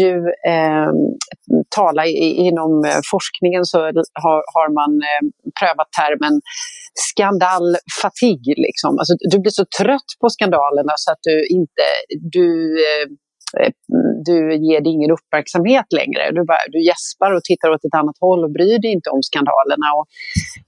ju 0.00 0.14
eh, 0.52 0.90
tala 1.76 2.06
i, 2.06 2.26
inom 2.48 2.72
eh, 2.84 3.00
forskningen 3.12 3.64
så 3.64 3.78
har, 4.24 4.38
har 4.54 4.68
man 4.80 4.90
eh, 5.10 5.22
prövat 5.60 5.90
termen 6.00 6.34
skandalfatig. 7.08 8.40
Liksom. 8.66 8.92
Alltså, 9.00 9.14
du 9.32 9.36
blir 9.42 9.54
så 9.60 9.66
trött 9.80 10.10
på 10.20 10.26
skandalerna 10.34 10.94
så 10.96 11.08
att 11.12 11.22
du 11.28 11.36
inte 11.58 11.84
du, 12.36 12.46
Eh, 12.88 13.06
Eh, 13.60 13.72
du 14.28 14.36
ger 14.66 14.80
det 14.84 14.90
ingen 14.96 15.10
uppmärksamhet 15.16 15.88
längre. 16.00 16.22
Du, 16.36 16.40
bara, 16.52 16.64
du 16.74 16.78
gäspar 16.90 17.30
och 17.36 17.42
tittar 17.50 17.68
åt 17.74 17.84
ett 17.88 17.98
annat 18.00 18.18
håll 18.26 18.40
och 18.46 18.52
bryr 18.58 18.78
dig 18.84 18.90
inte 18.96 19.08
om 19.14 19.22
skandalerna. 19.28 19.88
Och 19.98 20.06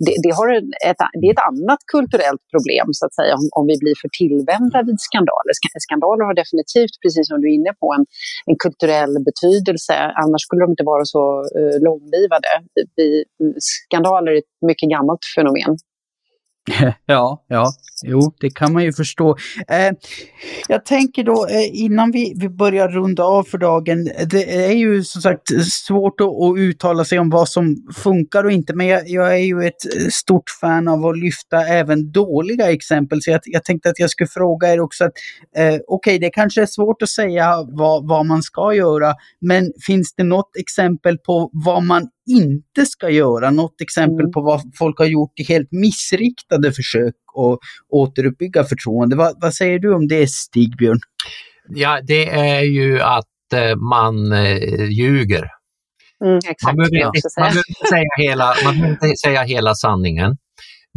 det, 0.04 0.14
det, 0.24 0.32
har 0.38 0.46
ett, 0.90 1.00
det 1.20 1.26
är 1.28 1.34
ett 1.36 1.48
annat 1.52 1.80
kulturellt 1.94 2.44
problem 2.54 2.86
så 2.98 3.02
att 3.06 3.14
säga 3.20 3.32
om, 3.38 3.44
om 3.58 3.64
vi 3.70 3.76
blir 3.82 3.96
för 4.02 4.10
tillvända 4.20 4.78
vid 4.88 4.98
skandaler. 5.08 5.52
Skandaler 5.86 6.24
har 6.28 6.36
definitivt, 6.42 6.94
precis 7.02 7.24
som 7.28 7.36
du 7.40 7.46
är 7.50 7.54
inne 7.60 7.72
på, 7.82 7.86
en, 7.96 8.04
en 8.50 8.56
kulturell 8.64 9.14
betydelse. 9.28 9.96
Annars 10.22 10.42
skulle 10.46 10.62
de 10.64 10.68
inte 10.74 10.86
vara 10.92 11.04
så 11.14 11.22
uh, 11.58 11.76
långlivade. 11.86 12.52
Vi, 12.98 13.06
skandaler 13.70 14.30
är 14.34 14.38
ett 14.44 14.54
mycket 14.68 14.88
gammalt 14.94 15.24
fenomen. 15.36 15.72
Ja, 17.06 17.44
ja, 17.48 17.72
jo, 18.04 18.34
det 18.40 18.50
kan 18.50 18.72
man 18.72 18.84
ju 18.84 18.92
förstå. 18.92 19.36
Eh, 19.68 19.92
jag 20.68 20.84
tänker 20.84 21.24
då 21.24 21.46
eh, 21.46 21.82
innan 21.84 22.10
vi, 22.10 22.32
vi 22.36 22.48
börjar 22.48 22.88
runda 22.88 23.24
av 23.24 23.44
för 23.44 23.58
dagen, 23.58 24.04
det 24.04 24.64
är 24.66 24.72
ju 24.72 25.04
som 25.04 25.22
sagt 25.22 25.42
svårt 25.72 26.20
att, 26.20 26.26
att 26.26 26.58
uttala 26.58 27.04
sig 27.04 27.18
om 27.18 27.30
vad 27.30 27.48
som 27.48 27.76
funkar 27.96 28.44
och 28.44 28.52
inte, 28.52 28.74
men 28.74 28.86
jag, 28.86 29.08
jag, 29.08 29.32
är 29.32 29.44
ju 29.44 29.62
ett 29.62 30.12
stort 30.12 30.50
fan 30.60 30.88
av 30.88 31.06
att 31.06 31.18
lyfta 31.18 31.66
även 31.66 32.12
dåliga 32.12 32.72
exempel, 32.72 33.22
så 33.22 33.30
jag, 33.30 33.40
jag 33.44 33.64
tänkte 33.64 33.90
att 33.90 33.98
jag 33.98 34.10
skulle 34.10 34.28
fråga 34.28 34.72
er 34.72 34.80
också 34.80 35.04
att 35.04 35.12
eh, 35.56 35.66
okej, 35.66 35.80
okay, 35.88 36.18
det 36.18 36.30
kanske 36.30 36.62
är 36.62 36.66
svårt 36.66 37.02
att 37.02 37.08
säga 37.08 37.62
vad, 37.68 38.08
vad 38.08 38.26
man 38.26 38.42
ska 38.42 38.74
göra, 38.74 39.14
men 39.40 39.72
finns 39.86 40.14
det 40.14 40.24
något 40.24 40.50
exempel 40.56 41.18
på 41.18 41.50
vad 41.52 41.82
man 41.82 42.08
inte 42.26 42.86
ska 42.86 43.10
göra. 43.10 43.50
Något 43.50 43.80
exempel 43.80 44.20
mm. 44.20 44.32
på 44.32 44.40
vad 44.40 44.60
folk 44.78 44.98
har 44.98 45.06
gjort 45.06 45.40
i 45.40 45.42
helt 45.42 45.72
missriktade 45.72 46.72
försök 46.72 47.14
att 47.36 47.58
återuppbygga 47.88 48.64
förtroende. 48.64 49.16
Vad, 49.16 49.40
vad 49.40 49.54
säger 49.54 49.78
du 49.78 49.94
om 49.94 50.08
det 50.08 50.30
Stigbjörn? 50.30 51.00
Ja, 51.68 52.00
det 52.02 52.28
är 52.30 52.62
ju 52.62 53.00
att 53.00 53.52
eh, 53.54 53.76
man 53.76 54.32
eh, 54.32 54.90
ljuger. 54.90 55.50
Mm, 56.24 56.36
exakt, 56.36 56.62
man 56.62 56.76
behöver 56.76 56.96
inte, 56.96 57.20
man 57.38 57.44
behöver 57.44 57.68
inte 57.68 57.88
säga 57.88 58.28
hela, 58.28 58.54
man 58.64 58.74
behöver 58.74 58.90
inte 58.90 59.16
säga 59.24 59.42
hela 59.42 59.74
sanningen. 59.74 60.36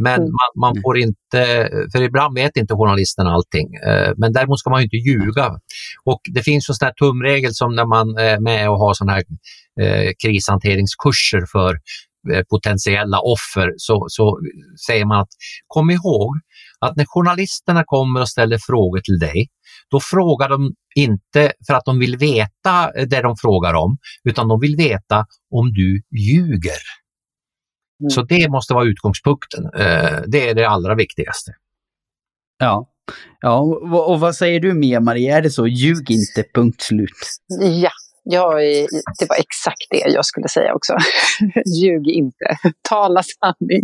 Men 0.01 0.21
mm. 0.21 0.31
man, 0.39 0.51
man, 0.61 0.81
får 0.81 0.97
inte, 0.97 1.69
för 1.91 2.01
ibland 2.01 2.35
vet 2.35 2.57
inte 2.57 2.73
journalisten 2.73 3.27
allting. 3.27 3.75
Eh, 3.75 4.11
men 4.17 4.33
däremot 4.33 4.59
ska 4.59 4.69
man 4.69 4.79
ju 4.79 4.83
inte 4.83 5.09
ljuga. 5.09 5.59
Och 6.05 6.21
det 6.33 6.43
finns 6.43 6.69
en 6.69 6.75
sån 6.75 6.85
här 6.85 6.93
tumregel 6.93 7.53
som 7.53 7.75
när 7.75 7.85
man 7.85 8.17
är 8.17 8.39
med 8.39 8.69
och 8.69 8.79
har 8.79 8.93
sådana 8.93 9.13
här 9.13 9.23
eh, 9.81 10.11
krishanteringskurser 10.23 11.45
för 11.51 11.79
eh, 12.33 12.43
potentiella 12.49 13.19
offer 13.19 13.73
så, 13.77 14.05
så 14.09 14.39
säger 14.87 15.05
man 15.05 15.19
att 15.19 15.29
kom 15.67 15.89
ihåg 15.89 16.35
att 16.79 16.95
när 16.95 17.05
journalisterna 17.07 17.83
kommer 17.85 18.21
och 18.21 18.29
ställer 18.29 18.57
frågor 18.67 18.99
till 18.99 19.19
dig, 19.19 19.47
då 19.91 19.99
frågar 19.99 20.49
de 20.49 20.73
inte 20.95 21.51
för 21.67 21.73
att 21.73 21.85
de 21.85 21.99
vill 21.99 22.17
veta 22.17 22.91
det 22.91 23.21
de 23.21 23.35
frågar 23.37 23.73
om, 23.73 23.97
utan 24.23 24.47
de 24.47 24.59
vill 24.59 24.75
veta 24.75 25.25
om 25.51 25.73
du 25.73 26.01
ljuger. 26.17 26.81
Mm. 27.99 28.09
Så 28.09 28.21
det 28.21 28.49
måste 28.49 28.73
vara 28.73 28.85
utgångspunkten. 28.85 29.65
Eh, 29.65 30.21
det 30.27 30.49
är 30.49 30.55
det 30.55 30.69
allra 30.69 30.95
viktigaste. 30.95 31.51
Ja, 32.59 32.89
ja 33.41 33.59
och 34.07 34.19
vad 34.19 34.35
säger 34.35 34.59
du 34.59 34.73
Mia-Marie, 34.73 35.37
är 35.37 35.41
det 35.41 35.49
så? 35.49 35.67
Ljug 35.67 36.11
inte, 36.11 36.43
punkt 36.53 36.81
slut. 36.81 37.39
Ja, 37.81 37.91
Ja, 38.31 38.45
det 39.19 39.25
var 39.31 39.37
exakt 39.45 39.85
det 39.89 40.03
jag 40.19 40.25
skulle 40.25 40.49
säga 40.57 40.71
också. 40.77 40.93
Ljug 41.81 42.05
inte, 42.21 42.47
tala 42.89 43.21
sanning. 43.23 43.83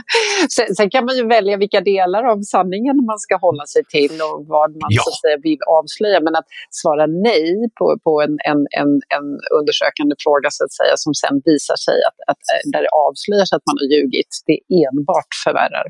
Sen, 0.56 0.68
sen, 0.76 0.90
kan 0.90 1.04
man 1.04 1.16
ju 1.16 1.24
välja 1.36 1.56
vilka 1.64 1.80
delar 1.80 2.22
av 2.32 2.38
sanningen 2.54 2.96
man 3.10 3.18
ska 3.24 3.34
hålla 3.46 3.66
sig 3.74 3.82
till 3.96 4.14
och 4.26 4.36
vad 4.54 4.70
man 4.80 4.90
ja. 4.96 5.02
så 5.02 5.10
att 5.10 5.20
säga, 5.22 5.36
vill 5.48 5.62
avslöja. 5.78 6.18
Men 6.26 6.34
att 6.40 6.48
svara 6.80 7.04
nej 7.28 7.46
på, 7.78 7.86
på 8.04 8.12
en, 8.24 8.34
en, 8.50 8.60
en, 8.80 8.90
en 9.16 9.26
undersökande 9.58 10.14
fråga 10.24 10.48
så 10.56 10.62
att 10.66 10.74
säga, 10.80 10.94
som 11.04 11.12
sen 11.22 11.36
visar 11.50 11.78
sig 11.86 11.98
att, 12.08 12.18
att 12.30 12.42
där 12.72 12.82
det 12.86 12.92
avslöjas 13.06 13.50
att 13.56 13.64
man 13.68 13.76
har 13.80 13.88
ljugit, 13.94 14.32
det 14.48 14.58
enbart 14.84 15.32
förvärrar 15.44 15.86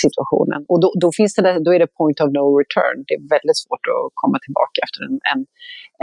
situationen. 0.00 0.60
Och 0.70 0.78
då, 0.82 0.88
då, 1.02 1.08
finns 1.18 1.34
det, 1.34 1.64
då 1.66 1.70
är 1.76 1.80
det 1.84 1.90
point 2.00 2.18
of 2.24 2.28
no 2.38 2.44
return. 2.62 2.96
Det 3.06 3.14
är 3.18 3.24
väldigt 3.36 3.60
svårt 3.64 3.84
att 3.94 4.04
komma 4.22 4.36
tillbaka 4.46 4.78
efter 4.86 5.00
en, 5.08 5.16
en, 5.32 5.40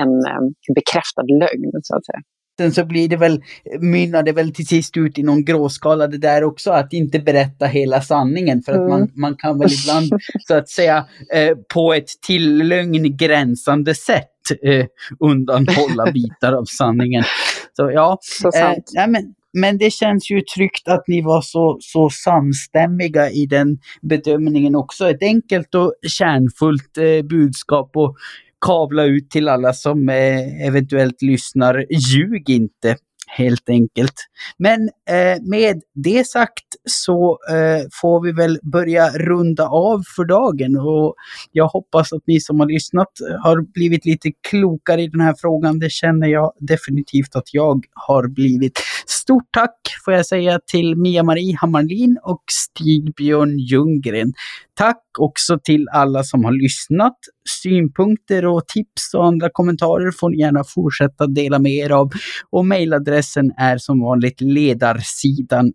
en 0.01 0.45
bekräftad 0.79 1.25
lögn 1.39 1.71
så 1.83 1.95
att 1.95 2.05
säga. 2.05 2.19
Sen 2.59 2.71
så 2.71 2.85
blir 2.85 3.09
det 3.09 3.17
väl, 3.17 3.41
mynnar 3.79 4.23
det 4.23 4.31
väl 4.31 4.53
till 4.53 4.67
sist 4.67 4.97
ut 4.97 5.17
i 5.17 5.23
någon 5.23 5.45
gråskala 5.45 6.07
det 6.07 6.17
där 6.17 6.43
också, 6.43 6.71
att 6.71 6.93
inte 6.93 7.19
berätta 7.19 7.65
hela 7.65 8.01
sanningen. 8.01 8.61
För 8.61 8.71
att 8.71 8.77
mm. 8.77 8.89
man, 8.89 9.11
man 9.15 9.35
kan 9.35 9.59
väl 9.59 9.69
ibland 9.83 10.21
så 10.47 10.55
att 10.55 10.69
säga 10.69 11.05
eh, 11.33 11.57
på 11.73 11.93
ett 11.93 12.09
till 12.27 12.57
lögn 12.57 13.17
gränsande 13.17 13.95
sätt 13.95 14.29
eh, 14.63 14.85
undanhålla 15.19 16.11
bitar 16.13 16.53
av 16.53 16.65
sanningen. 16.65 17.23
Så 17.73 17.91
ja, 17.91 18.17
så 18.21 18.47
eh, 18.47 18.73
nej, 18.93 19.07
men, 19.07 19.33
men 19.53 19.77
det 19.77 19.91
känns 19.91 20.31
ju 20.31 20.41
tryggt 20.41 20.87
att 20.87 21.03
ni 21.07 21.21
var 21.21 21.41
så, 21.41 21.77
så 21.81 22.09
samstämmiga 22.09 23.29
i 23.29 23.45
den 23.45 23.77
bedömningen 24.01 24.75
också. 24.75 25.09
Ett 25.09 25.23
enkelt 25.23 25.75
och 25.75 25.93
kärnfullt 26.07 26.97
eh, 26.97 27.27
budskap. 27.27 27.91
Och 27.95 28.15
kavla 28.65 29.03
ut 29.03 29.29
till 29.29 29.47
alla 29.47 29.73
som 29.73 30.09
eh, 30.09 30.67
eventuellt 30.67 31.21
lyssnar. 31.21 31.85
Ljug 31.89 32.49
inte 32.49 32.97
helt 33.37 33.69
enkelt. 33.69 34.13
Men 34.57 34.89
eh, 35.09 35.41
med 35.41 35.81
det 35.95 36.27
sagt 36.27 36.65
så 36.85 37.39
eh, 37.49 37.87
får 38.01 38.23
vi 38.23 38.31
väl 38.31 38.59
börja 38.63 39.09
runda 39.09 39.67
av 39.67 40.03
för 40.15 40.25
dagen 40.25 40.77
och 40.77 41.15
jag 41.51 41.67
hoppas 41.67 42.13
att 42.13 42.21
ni 42.27 42.39
som 42.41 42.59
har 42.59 42.67
lyssnat 42.67 43.07
eh, 43.29 43.43
har 43.43 43.61
blivit 43.73 44.05
lite 44.05 44.31
klokare 44.49 45.01
i 45.01 45.07
den 45.07 45.21
här 45.21 45.35
frågan. 45.41 45.79
Det 45.79 45.91
känner 45.91 46.27
jag 46.27 46.53
definitivt 46.59 47.35
att 47.35 47.53
jag 47.53 47.83
har 47.93 48.27
blivit. 48.27 48.79
Stort 49.07 49.47
tack 49.51 49.75
får 50.05 50.13
jag 50.13 50.25
säga 50.25 50.59
till 50.71 50.95
Mia-Marie 50.95 51.57
Hammarlin 51.57 52.19
och 52.23 52.43
Stig-Björn 52.51 53.59
Ljunggren. 53.59 54.33
Tack 54.73 55.03
också 55.19 55.59
till 55.63 55.87
alla 55.91 56.23
som 56.23 56.45
har 56.45 56.51
lyssnat. 56.51 57.17
Synpunkter 57.61 58.45
och 58.45 58.67
tips 58.67 59.13
och 59.13 59.25
andra 59.25 59.49
kommentarer 59.49 60.11
får 60.11 60.29
ni 60.29 60.37
gärna 60.37 60.63
fortsätta 60.63 61.27
dela 61.27 61.59
med 61.59 61.71
er 61.71 61.89
av. 61.89 62.09
Och 62.49 62.65
mejladress 62.65 63.18
Adressen 63.19 63.51
är 63.57 63.77
som 63.77 63.99
vanligt 63.99 64.41
ledarsidan 64.41 65.73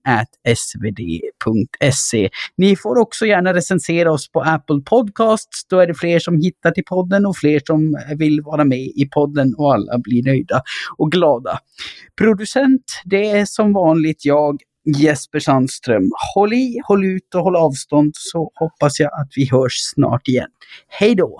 svd.se. 0.56 2.28
Ni 2.56 2.76
får 2.76 2.98
också 2.98 3.26
gärna 3.26 3.54
recensera 3.54 4.12
oss 4.12 4.32
på 4.32 4.40
Apple 4.40 4.80
Podcasts. 4.80 5.66
Då 5.68 5.78
är 5.78 5.86
det 5.86 5.94
fler 5.94 6.18
som 6.18 6.40
hittar 6.40 6.70
till 6.70 6.84
podden 6.84 7.26
och 7.26 7.36
fler 7.36 7.60
som 7.66 7.96
vill 8.18 8.40
vara 8.42 8.64
med 8.64 8.78
i 8.78 9.08
podden 9.14 9.54
och 9.58 9.74
alla 9.74 9.98
blir 9.98 10.22
nöjda 10.22 10.62
och 10.96 11.12
glada. 11.12 11.58
Producent, 12.18 12.84
det 13.04 13.30
är 13.30 13.44
som 13.44 13.72
vanligt 13.72 14.24
jag, 14.24 14.60
Jesper 14.96 15.38
Sandström. 15.38 16.10
Håll 16.34 16.52
i, 16.52 16.80
håll 16.84 17.04
ut 17.04 17.34
och 17.34 17.40
håll 17.40 17.56
avstånd 17.56 18.12
så 18.14 18.50
hoppas 18.54 19.00
jag 19.00 19.20
att 19.20 19.28
vi 19.36 19.48
hörs 19.50 19.72
snart 19.94 20.28
igen. 20.28 20.50
Hej 20.88 21.14
då! 21.14 21.38